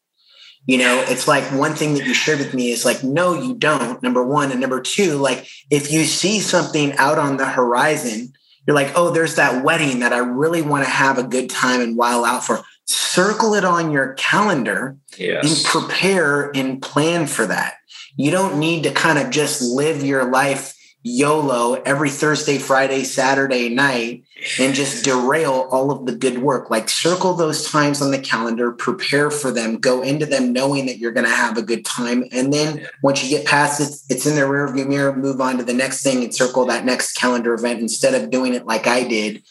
You 0.65 0.77
know, 0.77 1.03
it's 1.07 1.27
like 1.27 1.43
one 1.51 1.73
thing 1.73 1.93
that 1.95 2.05
you 2.05 2.13
shared 2.13 2.39
with 2.39 2.53
me 2.53 2.71
is 2.71 2.85
like, 2.85 3.03
no, 3.03 3.33
you 3.33 3.53
don't. 3.53 4.01
Number 4.01 4.23
one. 4.23 4.51
And 4.51 4.61
number 4.61 4.81
two, 4.81 5.17
like, 5.17 5.47
if 5.69 5.91
you 5.91 6.05
see 6.05 6.39
something 6.39 6.93
out 6.93 7.17
on 7.17 7.37
the 7.37 7.45
horizon, 7.45 8.31
you're 8.65 8.75
like, 8.75 8.93
oh, 8.95 9.11
there's 9.11 9.35
that 9.35 9.63
wedding 9.63 9.99
that 9.99 10.13
I 10.13 10.19
really 10.19 10.61
want 10.61 10.85
to 10.85 10.89
have 10.89 11.17
a 11.17 11.23
good 11.23 11.49
time 11.49 11.81
and 11.81 11.97
while 11.97 12.23
out 12.23 12.45
for. 12.45 12.61
Circle 12.85 13.53
it 13.53 13.65
on 13.65 13.91
your 13.91 14.13
calendar 14.13 14.97
yes. 15.17 15.45
and 15.45 15.65
prepare 15.65 16.49
and 16.55 16.81
plan 16.81 17.27
for 17.27 17.45
that. 17.45 17.75
You 18.15 18.31
don't 18.31 18.59
need 18.59 18.83
to 18.83 18.91
kind 18.91 19.19
of 19.19 19.31
just 19.31 19.61
live 19.61 20.03
your 20.03 20.29
life 20.29 20.73
YOLO 21.05 21.73
every 21.73 22.09
Thursday, 22.09 22.57
Friday, 22.57 23.03
Saturday 23.03 23.67
night 23.67 24.23
and 24.57 24.73
just 24.73 25.03
derail 25.03 25.67
all 25.69 25.91
of 25.91 26.05
the 26.05 26.15
good 26.15 26.37
work. 26.37 26.69
Like 26.69 26.87
circle 26.87 27.33
those 27.33 27.69
times 27.69 28.01
on 28.01 28.11
the 28.11 28.19
calendar, 28.19 28.71
prepare 28.71 29.29
for 29.29 29.51
them, 29.51 29.79
go 29.79 30.01
into 30.01 30.25
them 30.25 30.53
knowing 30.53 30.85
that 30.85 30.99
you're 30.99 31.11
going 31.11 31.25
to 31.25 31.35
have 31.35 31.57
a 31.57 31.61
good 31.61 31.83
time. 31.83 32.23
And 32.31 32.53
then 32.53 32.87
once 33.01 33.21
you 33.21 33.29
get 33.29 33.45
past 33.45 33.81
it, 33.81 34.13
it's 34.13 34.25
in 34.25 34.35
the 34.35 34.41
rearview 34.43 34.87
mirror, 34.87 35.13
move 35.13 35.41
on 35.41 35.57
to 35.57 35.63
the 35.63 35.73
next 35.73 36.03
thing 36.03 36.23
and 36.23 36.33
circle 36.33 36.65
that 36.67 36.85
next 36.85 37.13
calendar 37.13 37.53
event 37.53 37.81
instead 37.81 38.13
of 38.13 38.31
doing 38.31 38.53
it 38.53 38.65
like 38.65 38.87
I 38.87 39.03
did, 39.05 39.43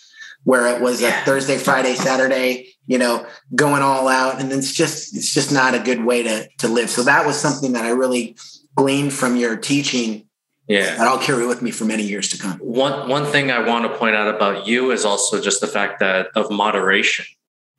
where 0.45 0.75
it 0.75 0.81
was 0.81 1.03
a 1.03 1.13
Thursday, 1.13 1.59
Friday, 1.59 1.95
Saturday, 1.95 2.75
you 2.87 2.97
know, 2.97 3.27
going 3.55 3.83
all 3.83 4.09
out. 4.09 4.41
And 4.41 4.51
then 4.51 4.59
it's 4.59 4.73
just, 4.73 5.15
it's 5.15 5.35
just 5.35 5.53
not 5.53 5.75
a 5.75 5.81
good 5.81 6.03
way 6.03 6.23
to, 6.23 6.49
to 6.59 6.69
live. 6.69 6.89
So 6.89 7.03
that 7.03 7.27
was 7.27 7.39
something 7.39 7.73
that 7.73 7.85
I 7.85 7.91
really 7.91 8.37
gleaned 8.75 9.13
from 9.13 9.37
your 9.37 9.57
teaching 9.57 10.27
yeah. 10.73 10.97
That 10.97 11.07
I'll 11.07 11.19
carry 11.19 11.47
with 11.47 11.61
me 11.61 11.71
for 11.71 11.85
many 11.85 12.03
years 12.03 12.29
to 12.31 12.39
come. 12.39 12.59
One 12.59 13.09
one 13.09 13.27
thing 13.27 13.51
I 13.51 13.61
want 13.61 13.85
to 13.85 13.99
point 13.99 14.17
out 14.17 14.35
about 14.35 14.67
you 14.67 14.91
is 14.91 15.05
also 15.05 15.41
just 15.41 15.61
the 15.61 15.67
fact 15.67 16.01
that 16.01 16.29
of 16.35 16.51
moderation, 16.51 17.27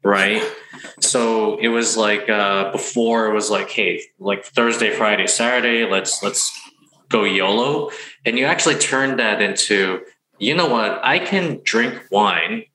right? 0.04 0.44
So 1.00 1.58
it 1.58 1.70
was 1.70 1.98
like 1.98 2.30
uh, 2.30 2.72
before 2.72 3.28
it 3.28 3.34
was 3.34 3.50
like, 3.50 3.70
hey, 3.72 4.04
like 4.20 4.46
Thursday, 4.46 4.92
Friday, 4.92 5.26
Saturday, 5.26 5.90
let's 5.90 6.22
let's 6.22 6.52
go 7.10 7.24
YOLO. 7.24 7.90
And 8.26 8.38
you 8.38 8.46
actually 8.46 8.76
turned 8.76 9.20
that 9.20 9.42
into, 9.42 10.02
you 10.38 10.56
know 10.56 10.68
what, 10.68 11.00
I 11.04 11.18
can 11.18 11.62
drink 11.64 12.00
wine 12.12 12.66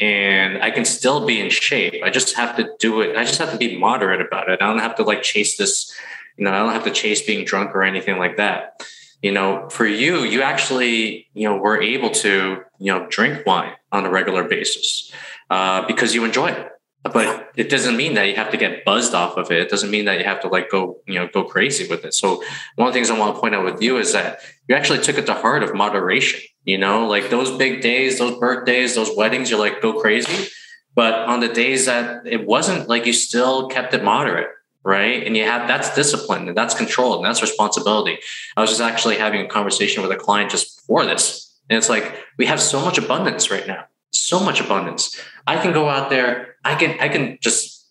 and 0.00 0.60
I 0.60 0.72
can 0.72 0.84
still 0.84 1.24
be 1.24 1.40
in 1.40 1.50
shape. 1.50 2.02
I 2.02 2.10
just 2.10 2.34
have 2.36 2.56
to 2.56 2.68
do 2.80 3.00
it. 3.00 3.16
I 3.16 3.24
just 3.24 3.38
have 3.38 3.52
to 3.52 3.58
be 3.58 3.78
moderate 3.78 4.20
about 4.20 4.48
it. 4.48 4.60
I 4.60 4.66
don't 4.66 4.80
have 4.80 4.96
to 4.96 5.04
like 5.04 5.22
chase 5.22 5.56
this, 5.56 5.94
you 6.36 6.44
know, 6.44 6.52
I 6.52 6.58
don't 6.58 6.72
have 6.72 6.84
to 6.84 6.90
chase 6.90 7.22
being 7.22 7.44
drunk 7.44 7.76
or 7.76 7.84
anything 7.84 8.18
like 8.18 8.38
that 8.38 8.82
you 9.22 9.30
know, 9.30 9.68
for 9.70 9.86
you, 9.86 10.24
you 10.24 10.42
actually, 10.42 11.28
you 11.32 11.48
know, 11.48 11.56
were 11.56 11.80
able 11.80 12.10
to, 12.10 12.62
you 12.78 12.92
know, 12.92 13.06
drink 13.08 13.46
wine 13.46 13.72
on 13.92 14.04
a 14.04 14.10
regular 14.10 14.44
basis 14.44 15.12
uh, 15.48 15.86
because 15.86 16.14
you 16.14 16.24
enjoy 16.24 16.48
it. 16.48 16.68
But 17.04 17.50
it 17.56 17.68
doesn't 17.68 17.96
mean 17.96 18.14
that 18.14 18.28
you 18.28 18.36
have 18.36 18.50
to 18.50 18.56
get 18.56 18.84
buzzed 18.84 19.14
off 19.14 19.36
of 19.36 19.50
it. 19.50 19.58
It 19.60 19.70
doesn't 19.70 19.90
mean 19.90 20.04
that 20.04 20.18
you 20.18 20.24
have 20.24 20.40
to 20.42 20.48
like 20.48 20.70
go, 20.70 20.98
you 21.06 21.14
know, 21.14 21.28
go 21.32 21.44
crazy 21.44 21.88
with 21.88 22.04
it. 22.04 22.14
So 22.14 22.42
one 22.76 22.88
of 22.88 22.94
the 22.94 22.98
things 22.98 23.10
I 23.10 23.18
want 23.18 23.34
to 23.34 23.40
point 23.40 23.54
out 23.56 23.64
with 23.64 23.82
you 23.82 23.98
is 23.98 24.12
that 24.12 24.38
you 24.68 24.76
actually 24.76 25.00
took 25.00 25.18
it 25.18 25.26
to 25.26 25.34
heart 25.34 25.64
of 25.64 25.74
moderation. 25.74 26.40
You 26.64 26.78
know, 26.78 27.06
like 27.08 27.30
those 27.30 27.50
big 27.50 27.80
days, 27.80 28.18
those 28.18 28.38
birthdays, 28.38 28.94
those 28.94 29.10
weddings, 29.16 29.50
you're 29.50 29.58
like 29.58 29.80
go 29.82 30.00
crazy. 30.00 30.48
But 30.94 31.14
on 31.14 31.40
the 31.40 31.48
days 31.48 31.86
that 31.86 32.26
it 32.26 32.46
wasn't, 32.46 32.88
like 32.88 33.06
you 33.06 33.12
still 33.12 33.68
kept 33.68 33.94
it 33.94 34.04
moderate 34.04 34.48
right? 34.84 35.24
And 35.26 35.36
you 35.36 35.44
have 35.44 35.68
that's 35.68 35.94
discipline 35.94 36.48
and 36.48 36.56
that's 36.56 36.74
control 36.74 37.16
and 37.16 37.24
that's 37.24 37.42
responsibility. 37.42 38.18
I 38.56 38.60
was 38.60 38.70
just 38.70 38.82
actually 38.82 39.16
having 39.16 39.40
a 39.40 39.48
conversation 39.48 40.02
with 40.02 40.12
a 40.12 40.16
client 40.16 40.50
just 40.50 40.78
before 40.78 41.04
this. 41.04 41.58
And 41.70 41.76
it's 41.78 41.88
like 41.88 42.16
we 42.38 42.46
have 42.46 42.60
so 42.60 42.80
much 42.80 42.98
abundance 42.98 43.50
right 43.50 43.66
now. 43.66 43.84
So 44.10 44.40
much 44.40 44.60
abundance. 44.60 45.18
I 45.46 45.56
can 45.56 45.72
go 45.72 45.88
out 45.88 46.10
there, 46.10 46.56
I 46.64 46.74
can 46.74 46.98
I 47.00 47.08
can 47.08 47.38
just 47.40 47.86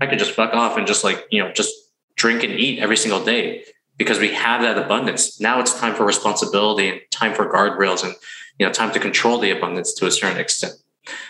I 0.00 0.06
can 0.06 0.18
just 0.18 0.32
fuck 0.32 0.52
off 0.52 0.76
and 0.76 0.86
just 0.86 1.04
like, 1.04 1.26
you 1.30 1.42
know, 1.42 1.52
just 1.52 1.72
drink 2.16 2.42
and 2.42 2.52
eat 2.52 2.78
every 2.78 2.96
single 2.96 3.24
day 3.24 3.64
because 3.96 4.18
we 4.18 4.32
have 4.32 4.62
that 4.62 4.78
abundance. 4.78 5.40
Now 5.40 5.60
it's 5.60 5.78
time 5.78 5.94
for 5.94 6.04
responsibility 6.04 6.88
and 6.88 7.00
time 7.10 7.34
for 7.34 7.50
guardrails 7.50 8.04
and 8.04 8.14
you 8.58 8.66
know, 8.66 8.72
time 8.72 8.90
to 8.92 8.98
control 8.98 9.38
the 9.38 9.50
abundance 9.50 9.92
to 9.94 10.06
a 10.06 10.10
certain 10.10 10.38
extent. 10.38 10.74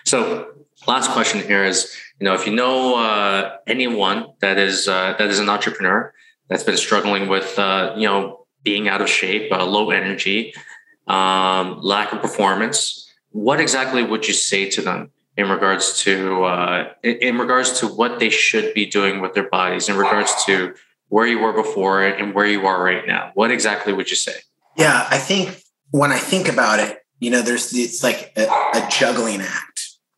So 0.04 0.46
last 0.86 1.10
question 1.10 1.40
here 1.40 1.64
is 1.64 1.94
you 2.20 2.24
know 2.24 2.34
if 2.34 2.46
you 2.46 2.54
know 2.54 2.96
uh, 2.96 3.56
anyone 3.66 4.26
that 4.40 4.58
is 4.58 4.88
uh, 4.88 5.14
that 5.18 5.28
is 5.28 5.38
an 5.38 5.48
entrepreneur 5.48 6.12
that's 6.48 6.62
been 6.62 6.76
struggling 6.76 7.28
with 7.28 7.58
uh, 7.58 7.94
you 7.96 8.06
know 8.06 8.46
being 8.62 8.88
out 8.88 9.00
of 9.00 9.08
shape 9.08 9.52
uh, 9.52 9.64
low 9.64 9.90
energy 9.90 10.54
um, 11.06 11.80
lack 11.80 12.12
of 12.12 12.20
performance 12.20 13.10
what 13.30 13.60
exactly 13.60 14.02
would 14.02 14.26
you 14.26 14.34
say 14.34 14.68
to 14.68 14.82
them 14.82 15.10
in 15.36 15.48
regards 15.48 15.98
to 16.02 16.44
uh, 16.44 16.92
in 17.02 17.38
regards 17.38 17.80
to 17.80 17.86
what 17.86 18.18
they 18.18 18.30
should 18.30 18.72
be 18.74 18.86
doing 18.86 19.20
with 19.20 19.34
their 19.34 19.48
bodies 19.50 19.88
in 19.88 19.96
regards 19.96 20.32
to 20.44 20.74
where 21.08 21.26
you 21.26 21.38
were 21.38 21.52
before 21.52 22.02
and 22.02 22.34
where 22.34 22.46
you 22.46 22.66
are 22.66 22.82
right 22.82 23.06
now? 23.06 23.30
What 23.34 23.52
exactly 23.52 23.92
would 23.92 24.10
you 24.10 24.16
say? 24.16 24.34
Yeah 24.76 25.06
i 25.10 25.18
think 25.18 25.62
when 25.90 26.12
i 26.12 26.18
think 26.18 26.48
about 26.48 26.80
it 26.80 26.98
you 27.20 27.30
know 27.30 27.42
there's 27.42 27.72
it's 27.74 28.02
like 28.02 28.32
a, 28.36 28.44
a 28.44 28.88
juggling 28.90 29.40
act 29.40 29.75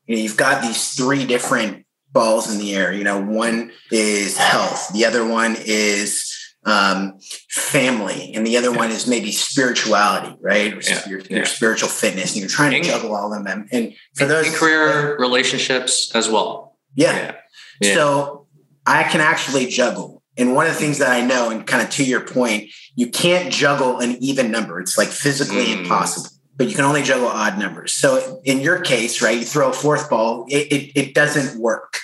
you 0.08 0.16
know, 0.16 0.22
you've 0.22 0.36
got 0.36 0.62
these 0.62 0.94
three 0.94 1.24
different 1.24 1.84
balls 2.10 2.52
in 2.52 2.58
the 2.58 2.74
air. 2.74 2.92
You 2.92 3.04
know, 3.04 3.20
one 3.20 3.70
is 3.92 4.36
health, 4.36 4.92
the 4.92 5.04
other 5.04 5.24
one 5.24 5.56
is 5.60 6.34
um, 6.64 7.18
family, 7.50 8.32
and 8.34 8.46
the 8.46 8.56
other 8.56 8.72
one 8.72 8.90
is 8.90 9.06
maybe 9.06 9.30
spirituality, 9.30 10.36
right? 10.40 10.74
Yeah. 10.88 11.08
Your, 11.08 11.20
your 11.20 11.38
yeah. 11.40 11.44
spiritual 11.44 11.88
fitness, 11.88 12.32
and 12.32 12.40
you're 12.40 12.48
trying 12.48 12.70
to 12.72 12.78
and, 12.78 12.86
juggle 12.86 13.14
all 13.14 13.32
of 13.32 13.44
them. 13.44 13.68
And 13.70 13.94
for 14.16 14.24
those 14.24 14.48
and 14.48 14.56
career 14.56 15.14
uh, 15.14 15.18
relationships 15.18 16.10
as 16.14 16.28
well. 16.28 16.78
Yeah. 16.94 17.36
yeah. 17.80 17.94
So 17.94 18.46
I 18.86 19.04
can 19.04 19.20
actually 19.20 19.66
juggle. 19.66 20.22
And 20.36 20.54
one 20.54 20.66
of 20.66 20.72
the 20.72 20.78
things 20.78 20.98
that 20.98 21.10
I 21.10 21.24
know, 21.24 21.50
and 21.50 21.66
kind 21.66 21.82
of 21.82 21.90
to 21.90 22.04
your 22.04 22.20
point, 22.20 22.70
you 22.94 23.08
can't 23.08 23.52
juggle 23.52 23.98
an 23.98 24.16
even 24.22 24.50
number. 24.50 24.80
It's 24.80 24.96
like 24.96 25.08
physically 25.08 25.66
mm. 25.66 25.80
impossible 25.80 26.37
but 26.58 26.68
you 26.68 26.74
can 26.74 26.84
only 26.84 27.02
juggle 27.02 27.28
odd 27.28 27.58
numbers. 27.58 27.94
So 27.94 28.40
in 28.44 28.60
your 28.60 28.80
case, 28.80 29.22
right, 29.22 29.38
you 29.38 29.44
throw 29.44 29.70
a 29.70 29.72
fourth 29.72 30.10
ball, 30.10 30.44
it, 30.48 30.70
it, 30.72 30.92
it 30.94 31.14
doesn't 31.14 31.58
work. 31.58 31.98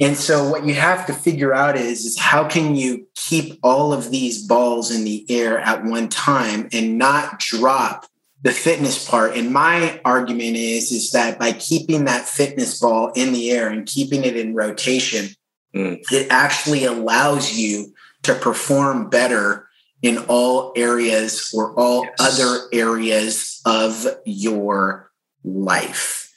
And 0.00 0.16
so 0.16 0.48
what 0.48 0.64
you 0.64 0.74
have 0.74 1.06
to 1.06 1.12
figure 1.12 1.54
out 1.54 1.76
is, 1.76 2.04
is 2.04 2.18
how 2.18 2.46
can 2.46 2.76
you 2.76 3.06
keep 3.14 3.58
all 3.62 3.92
of 3.92 4.10
these 4.10 4.46
balls 4.46 4.90
in 4.90 5.04
the 5.04 5.24
air 5.28 5.58
at 5.58 5.84
one 5.84 6.08
time 6.08 6.68
and 6.72 6.98
not 6.98 7.38
drop 7.40 8.06
the 8.42 8.52
fitness 8.52 9.08
part. 9.08 9.34
And 9.36 9.52
my 9.52 10.00
argument 10.04 10.56
is, 10.56 10.92
is 10.92 11.12
that 11.12 11.38
by 11.38 11.52
keeping 11.52 12.04
that 12.04 12.28
fitness 12.28 12.78
ball 12.78 13.10
in 13.16 13.32
the 13.32 13.50
air 13.50 13.70
and 13.70 13.86
keeping 13.86 14.22
it 14.22 14.36
in 14.36 14.54
rotation, 14.54 15.30
mm. 15.74 15.98
it 16.12 16.26
actually 16.30 16.84
allows 16.84 17.54
you 17.54 17.94
to 18.24 18.34
perform 18.34 19.08
better 19.08 19.66
in 20.02 20.18
all 20.28 20.74
areas 20.76 21.50
or 21.56 21.72
all 21.80 22.04
yes. 22.04 22.14
other 22.20 22.68
areas 22.70 23.53
of 23.64 24.06
your 24.24 25.10
life. 25.42 26.32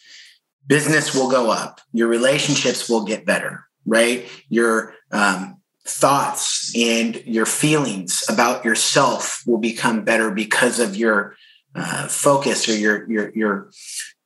Business 0.65 1.15
will 1.15 1.29
go 1.29 1.49
up, 1.49 1.79
your 1.93 2.07
relationships 2.07 2.89
will 2.89 3.05
get 3.05 3.25
better, 3.25 3.65
right? 3.85 4.25
Your 4.49 4.93
um, 5.11 5.61
thoughts 5.85 6.73
and 6.75 7.15
your 7.25 7.45
feelings 7.45 8.23
about 8.29 8.65
yourself 8.65 9.43
will 9.47 9.57
become 9.57 10.03
better 10.03 10.29
because 10.29 10.79
of 10.79 10.95
your 10.95 11.35
uh, 11.75 12.07
focus 12.07 12.67
or 12.67 12.75
your 12.75 13.09
your 13.09 13.31
your 13.33 13.69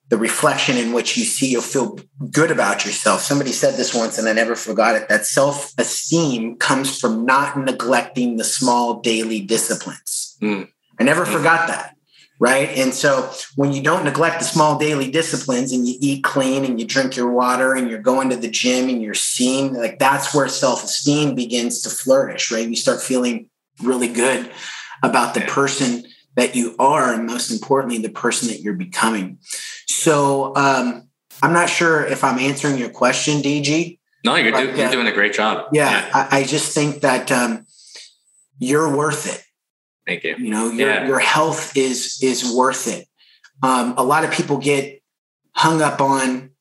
the 0.10 0.18
reflection 0.18 0.76
in 0.78 0.92
which 0.92 1.18
you 1.18 1.24
see 1.24 1.52
you'll 1.52 1.62
feel 1.62 1.98
good 2.32 2.52
about 2.52 2.86
yourself. 2.86 3.22
Somebody 3.22 3.52
said 3.52 3.76
this 3.76 3.94
once 3.94 4.18
and 4.18 4.28
I 4.28 4.34
never 4.34 4.56
forgot 4.56 4.96
it 4.96 5.08
that 5.10 5.26
self 5.26 5.74
esteem 5.78 6.58
comes 6.58 7.00
from 7.00 7.26
not 7.26 7.58
neglecting 7.58 8.38
the 8.38 8.44
small 8.44 9.00
daily 9.00 9.40
disciplines. 9.40 10.38
Mm. 10.42 10.68
I 11.00 11.04
never 11.04 11.26
mm. 11.26 11.32
forgot 11.32 11.68
that. 11.68 11.96
Right. 12.42 12.70
And 12.70 12.92
so 12.92 13.32
when 13.56 13.72
you 13.72 13.84
don't 13.84 14.04
neglect 14.04 14.40
the 14.40 14.46
small 14.46 14.80
daily 14.80 15.12
disciplines 15.12 15.72
and 15.72 15.88
you 15.88 15.96
eat 16.02 16.24
clean 16.24 16.66
and 16.66 16.80
you 16.80 16.88
drink 16.88 17.16
your 17.16 17.32
water 17.32 17.76
and 17.76 17.88
you're 17.88 18.00
going 18.00 18.32
to 18.32 18.36
the 18.36 18.50
gym 18.50 18.90
and 18.90 19.00
you're 19.00 19.14
seeing 19.14 19.76
like 19.76 20.00
that's 20.00 20.34
where 20.34 20.48
self 20.48 20.84
esteem 20.84 21.36
begins 21.36 21.84
to 21.84 21.92
flourish. 21.92 22.52
Right. 22.52 22.68
You 22.68 22.76
start 22.76 23.04
feeling 23.04 23.52
really 23.84 24.08
good 24.08 24.50
about 25.04 25.36
the 25.36 25.42
person 25.42 26.06
that 26.36 26.56
you 26.56 26.76
are 26.80 27.14
and 27.14 27.26
most 27.26 27.52
importantly 27.52 27.98
the 27.98 28.10
person 28.10 28.48
that 28.48 28.62
you're 28.62 28.74
becoming 28.74 29.38
so 29.88 30.56
um, 30.56 31.08
i'm 31.42 31.54
not 31.54 31.70
sure 31.70 32.06
if 32.06 32.24
i'm 32.24 32.40
answering 32.40 32.78
your 32.78 32.90
question 32.90 33.42
dg 33.42 33.98
no 34.24 34.36
you're, 34.36 34.52
do, 34.52 34.76
you're 34.78 34.92
doing 34.92 35.08
a 35.08 35.12
great 35.12 35.34
job 35.34 35.68
yeah, 35.74 35.90
yeah. 35.92 36.28
I, 36.32 36.40
I, 36.40 36.44
just 36.44 36.74
think 36.74 37.02
that 37.02 37.32
um, 37.32 37.66
you're 38.60 38.96
worth 38.96 39.28
it 39.28 39.44
thank 40.06 40.24
you 40.24 40.36
you 40.38 40.50
know 40.50 40.72
your, 40.72 40.90
yeah. 40.90 41.08
your 41.08 41.20
health 41.20 41.76
is 41.76 42.20
is 42.22 42.56
worth 42.56 42.88
it 42.88 43.08
um, 43.64 43.94
a 43.98 44.04
lot 44.04 44.24
of 44.24 44.32
people 44.32 44.58
get 44.58 45.02
hung 45.56 45.82
up 45.82 46.02
on 46.02 46.52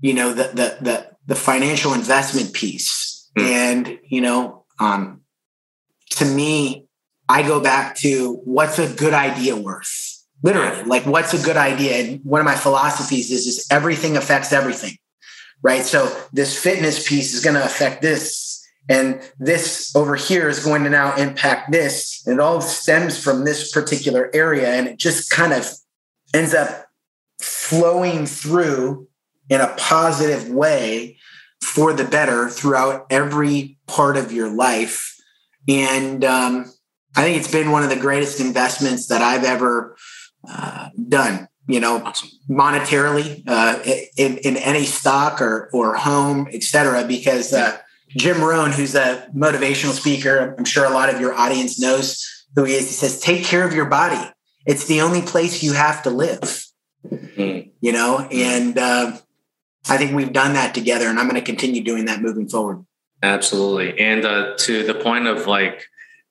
you 0.00 0.14
know 0.14 0.32
the 0.32 0.44
the 0.44 0.78
the, 0.80 1.10
the 1.26 1.34
financial 1.34 1.94
investment 1.94 2.52
piece 2.52 3.30
mm. 3.36 3.42
and 3.42 3.98
you 4.04 4.20
know 4.20 4.64
um, 4.80 5.22
to 6.10 6.24
me 6.24 6.88
I 7.28 7.42
go 7.42 7.60
back 7.60 7.94
to 7.96 8.40
what's 8.44 8.78
a 8.78 8.92
good 8.92 9.12
idea 9.12 9.54
worth? 9.54 10.24
Literally, 10.42 10.84
like 10.84 11.04
what's 11.04 11.34
a 11.34 11.44
good 11.44 11.56
idea? 11.56 11.96
And 11.96 12.24
one 12.24 12.40
of 12.40 12.44
my 12.44 12.54
philosophies 12.54 13.30
is 13.30 13.44
just 13.44 13.72
everything 13.72 14.16
affects 14.16 14.52
everything, 14.52 14.96
right? 15.62 15.84
So 15.84 16.06
this 16.32 16.58
fitness 16.58 17.06
piece 17.06 17.34
is 17.34 17.42
going 17.42 17.56
to 17.56 17.64
affect 17.64 18.02
this, 18.02 18.47
and 18.88 19.20
this 19.38 19.94
over 19.94 20.16
here 20.16 20.48
is 20.48 20.64
going 20.64 20.82
to 20.84 20.90
now 20.90 21.14
impact 21.16 21.72
this. 21.72 22.22
And 22.26 22.34
it 22.34 22.40
all 22.40 22.60
stems 22.60 23.22
from 23.22 23.44
this 23.44 23.70
particular 23.70 24.30
area, 24.32 24.74
and 24.74 24.88
it 24.88 24.98
just 24.98 25.30
kind 25.30 25.52
of 25.52 25.70
ends 26.34 26.54
up 26.54 26.86
flowing 27.40 28.26
through 28.26 29.06
in 29.50 29.60
a 29.60 29.74
positive 29.76 30.48
way 30.48 31.18
for 31.62 31.92
the 31.92 32.04
better 32.04 32.48
throughout 32.48 33.06
every 33.10 33.78
part 33.86 34.16
of 34.16 34.32
your 34.32 34.48
life. 34.48 35.14
And 35.68 36.24
um, 36.24 36.72
I 37.14 37.22
think 37.22 37.38
it's 37.38 37.50
been 37.50 37.70
one 37.70 37.82
of 37.82 37.90
the 37.90 37.96
greatest 37.96 38.40
investments 38.40 39.08
that 39.08 39.20
I've 39.20 39.44
ever 39.44 39.96
uh, 40.48 40.88
done. 41.08 41.48
You 41.66 41.80
know, 41.80 42.00
monetarily 42.48 43.42
uh, 43.46 43.82
in, 44.16 44.38
in 44.38 44.56
any 44.56 44.84
stock 44.84 45.42
or 45.42 45.68
or 45.74 45.96
home, 45.96 46.48
etc. 46.50 47.04
Because 47.06 47.52
uh, 47.52 47.76
Jim 48.10 48.42
Rohn, 48.42 48.72
who's 48.72 48.94
a 48.94 49.28
motivational 49.34 49.92
speaker, 49.92 50.54
I'm 50.58 50.64
sure 50.64 50.84
a 50.84 50.90
lot 50.90 51.12
of 51.12 51.20
your 51.20 51.34
audience 51.34 51.78
knows 51.80 52.46
who 52.54 52.64
he 52.64 52.74
is. 52.74 52.86
He 52.86 52.92
says, 52.92 53.20
"Take 53.20 53.44
care 53.44 53.66
of 53.66 53.74
your 53.74 53.86
body. 53.86 54.30
It's 54.66 54.86
the 54.86 55.00
only 55.00 55.22
place 55.22 55.62
you 55.62 55.72
have 55.74 56.02
to 56.04 56.10
live." 56.10 56.64
Mm-hmm. 57.06 57.70
You 57.80 57.92
know, 57.92 58.26
and 58.30 58.78
uh, 58.78 59.18
I 59.88 59.96
think 59.96 60.12
we've 60.12 60.32
done 60.32 60.54
that 60.54 60.74
together, 60.74 61.06
and 61.08 61.18
I'm 61.18 61.28
going 61.28 61.40
to 61.40 61.46
continue 61.46 61.82
doing 61.82 62.06
that 62.06 62.20
moving 62.20 62.48
forward. 62.48 62.84
Absolutely, 63.22 63.98
and 63.98 64.24
uh, 64.24 64.54
to 64.58 64.84
the 64.84 64.94
point 64.94 65.26
of 65.26 65.46
like 65.46 65.86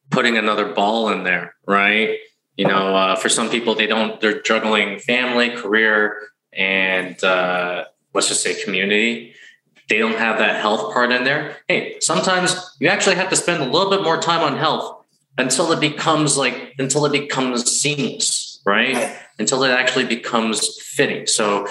putting 0.09 0.37
another 0.37 0.73
ball 0.73 1.09
in 1.09 1.23
there, 1.23 1.55
right? 1.67 2.17
You 2.55 2.67
know, 2.67 2.95
uh, 2.95 3.15
for 3.15 3.29
some 3.29 3.49
people, 3.49 3.75
they 3.75 3.85
don't, 3.85 4.19
they're 4.19 4.41
juggling 4.41 4.99
family, 4.99 5.51
career, 5.51 6.17
and 6.53 7.21
uh, 7.23 7.85
let's 8.13 8.29
just 8.29 8.41
say 8.41 8.61
community. 8.63 9.35
They 9.89 9.99
don't 9.99 10.17
have 10.17 10.39
that 10.39 10.59
health 10.61 10.93
part 10.93 11.11
in 11.11 11.23
there. 11.23 11.57
Hey, 11.67 11.97
sometimes 12.01 12.75
you 12.79 12.89
actually 12.89 13.15
have 13.15 13.29
to 13.29 13.35
spend 13.35 13.63
a 13.63 13.65
little 13.65 13.89
bit 13.89 14.03
more 14.03 14.19
time 14.21 14.41
on 14.41 14.57
health 14.57 15.05
until 15.37 15.71
it 15.71 15.79
becomes 15.79 16.37
like, 16.37 16.73
until 16.77 17.05
it 17.05 17.11
becomes 17.11 17.71
seamless, 17.71 18.61
right? 18.65 19.17
Until 19.39 19.63
it 19.63 19.71
actually 19.71 20.05
becomes 20.05 20.81
fitting. 20.81 21.27
So, 21.27 21.67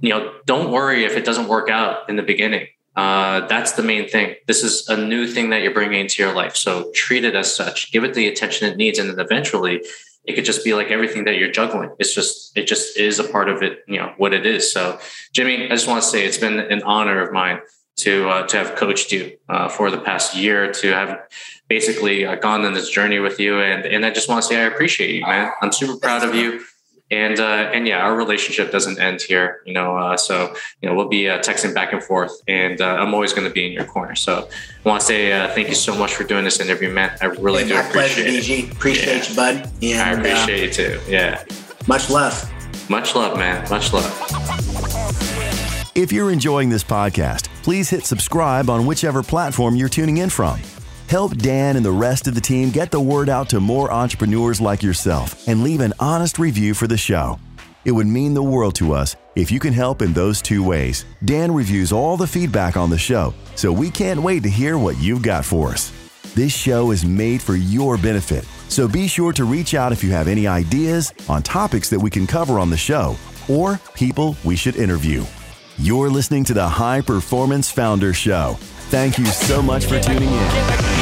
you 0.00 0.10
know, 0.10 0.34
don't 0.46 0.72
worry 0.72 1.04
if 1.04 1.16
it 1.16 1.24
doesn't 1.24 1.48
work 1.48 1.70
out 1.70 2.08
in 2.08 2.16
the 2.16 2.22
beginning 2.22 2.66
uh, 2.96 3.46
that's 3.46 3.72
the 3.72 3.82
main 3.82 4.08
thing. 4.08 4.36
This 4.46 4.62
is 4.62 4.88
a 4.88 4.96
new 4.96 5.26
thing 5.26 5.50
that 5.50 5.62
you're 5.62 5.74
bringing 5.74 6.00
into 6.00 6.22
your 6.22 6.32
life. 6.32 6.54
So 6.54 6.90
treat 6.92 7.24
it 7.24 7.34
as 7.34 7.54
such, 7.54 7.90
give 7.92 8.04
it 8.04 8.14
the 8.14 8.28
attention 8.28 8.70
it 8.70 8.76
needs. 8.76 8.98
And 8.98 9.10
then 9.10 9.18
eventually 9.18 9.82
it 10.24 10.34
could 10.34 10.44
just 10.44 10.64
be 10.64 10.74
like 10.74 10.88
everything 10.88 11.24
that 11.24 11.36
you're 11.36 11.50
juggling. 11.50 11.90
It's 11.98 12.14
just, 12.14 12.56
it 12.56 12.66
just 12.66 12.98
is 12.98 13.18
a 13.18 13.24
part 13.24 13.48
of 13.48 13.62
it, 13.62 13.84
you 13.86 13.98
know, 13.98 14.12
what 14.16 14.32
it 14.32 14.46
is. 14.46 14.72
So 14.72 14.98
Jimmy, 15.32 15.66
I 15.66 15.68
just 15.68 15.86
want 15.86 16.02
to 16.02 16.08
say 16.08 16.24
it's 16.24 16.38
been 16.38 16.58
an 16.58 16.82
honor 16.82 17.20
of 17.20 17.32
mine 17.32 17.60
to, 17.96 18.28
uh, 18.28 18.46
to 18.48 18.56
have 18.56 18.74
coached 18.74 19.12
you 19.12 19.36
uh, 19.48 19.68
for 19.68 19.90
the 19.90 19.98
past 19.98 20.34
year, 20.34 20.72
to 20.72 20.88
have 20.88 21.20
basically 21.68 22.26
uh, 22.26 22.34
gone 22.36 22.64
on 22.64 22.72
this 22.72 22.90
journey 22.90 23.20
with 23.20 23.38
you. 23.38 23.60
And, 23.60 23.84
and 23.84 24.04
I 24.04 24.10
just 24.10 24.28
want 24.28 24.42
to 24.42 24.48
say, 24.48 24.56
I 24.56 24.66
appreciate 24.66 25.14
you, 25.14 25.22
man. 25.22 25.52
I'm 25.62 25.72
super 25.72 25.98
proud 25.98 26.24
of 26.24 26.34
you 26.34 26.64
and 27.14 27.40
uh, 27.40 27.70
and 27.72 27.86
yeah, 27.86 27.98
our 27.98 28.16
relationship 28.16 28.72
doesn't 28.72 28.98
end 28.98 29.22
here, 29.22 29.60
you 29.64 29.72
know. 29.72 29.96
Uh, 29.96 30.16
so 30.16 30.54
you 30.80 30.88
know, 30.88 30.94
we'll 30.94 31.08
be 31.08 31.28
uh, 31.28 31.38
texting 31.38 31.74
back 31.74 31.92
and 31.92 32.02
forth, 32.02 32.32
and 32.48 32.80
uh, 32.80 32.86
I'm 32.86 33.14
always 33.14 33.32
going 33.32 33.46
to 33.46 33.52
be 33.52 33.66
in 33.66 33.72
your 33.72 33.84
corner. 33.84 34.14
So 34.14 34.48
I 34.84 34.88
want 34.88 35.00
to 35.00 35.06
say 35.06 35.32
uh, 35.32 35.48
thank 35.54 35.68
you 35.68 35.74
so 35.74 35.94
much 35.94 36.14
for 36.14 36.24
doing 36.24 36.44
this 36.44 36.60
interview, 36.60 36.90
man. 36.90 37.16
I 37.20 37.26
really 37.26 37.62
yeah, 37.62 37.68
do 37.68 37.74
my 37.74 37.80
appreciate 37.88 38.24
pleasure, 38.26 38.54
it. 38.54 38.68
DG. 38.68 38.72
Appreciate 38.72 39.06
yeah. 39.06 39.28
you, 39.28 39.36
bud. 39.36 39.70
And, 39.82 40.00
I 40.00 40.12
appreciate 40.12 40.78
uh, 40.78 40.82
you 40.82 40.98
too. 40.98 41.00
Yeah. 41.10 41.44
Much 41.86 42.10
love. 42.10 42.50
Much 42.90 43.14
love, 43.14 43.38
man. 43.38 43.68
Much 43.70 43.92
love. 43.92 44.10
If 45.94 46.10
you're 46.12 46.32
enjoying 46.32 46.70
this 46.70 46.82
podcast, 46.82 47.48
please 47.62 47.88
hit 47.88 48.04
subscribe 48.04 48.68
on 48.68 48.84
whichever 48.84 49.22
platform 49.22 49.76
you're 49.76 49.88
tuning 49.88 50.16
in 50.18 50.28
from. 50.28 50.60
Help 51.08 51.36
Dan 51.36 51.76
and 51.76 51.84
the 51.84 51.92
rest 51.92 52.26
of 52.26 52.34
the 52.34 52.40
team 52.40 52.70
get 52.70 52.90
the 52.90 53.00
word 53.00 53.28
out 53.28 53.48
to 53.50 53.60
more 53.60 53.92
entrepreneurs 53.92 54.60
like 54.60 54.82
yourself 54.82 55.46
and 55.46 55.62
leave 55.62 55.80
an 55.80 55.92
honest 56.00 56.38
review 56.38 56.72
for 56.72 56.86
the 56.86 56.96
show. 56.96 57.38
It 57.84 57.92
would 57.92 58.06
mean 58.06 58.32
the 58.32 58.42
world 58.42 58.74
to 58.76 58.94
us 58.94 59.14
if 59.36 59.52
you 59.52 59.60
can 59.60 59.74
help 59.74 60.00
in 60.00 60.14
those 60.14 60.40
two 60.40 60.64
ways. 60.64 61.04
Dan 61.24 61.52
reviews 61.52 61.92
all 61.92 62.16
the 62.16 62.26
feedback 62.26 62.78
on 62.78 62.88
the 62.88 62.96
show, 62.98 63.34
so 63.54 63.70
we 63.70 63.90
can't 63.90 64.22
wait 64.22 64.42
to 64.44 64.48
hear 64.48 64.78
what 64.78 64.96
you've 64.98 65.22
got 65.22 65.44
for 65.44 65.70
us. 65.70 65.92
This 66.34 66.56
show 66.56 66.90
is 66.90 67.04
made 67.04 67.42
for 67.42 67.54
your 67.54 67.98
benefit, 67.98 68.46
so 68.68 68.88
be 68.88 69.06
sure 69.06 69.32
to 69.34 69.44
reach 69.44 69.74
out 69.74 69.92
if 69.92 70.02
you 70.02 70.10
have 70.10 70.26
any 70.26 70.46
ideas 70.46 71.12
on 71.28 71.42
topics 71.42 71.90
that 71.90 72.00
we 72.00 72.10
can 72.10 72.26
cover 72.26 72.58
on 72.58 72.70
the 72.70 72.76
show 72.78 73.16
or 73.48 73.78
people 73.94 74.36
we 74.42 74.56
should 74.56 74.76
interview. 74.76 75.22
You're 75.76 76.08
listening 76.08 76.44
to 76.44 76.54
the 76.54 76.66
High 76.66 77.02
Performance 77.02 77.70
Founder 77.70 78.14
Show. 78.14 78.56
Thank 78.88 79.18
you 79.18 79.26
so 79.26 79.60
much 79.60 79.84
for 79.84 80.00
tuning 80.00 80.30
in. 80.30 80.93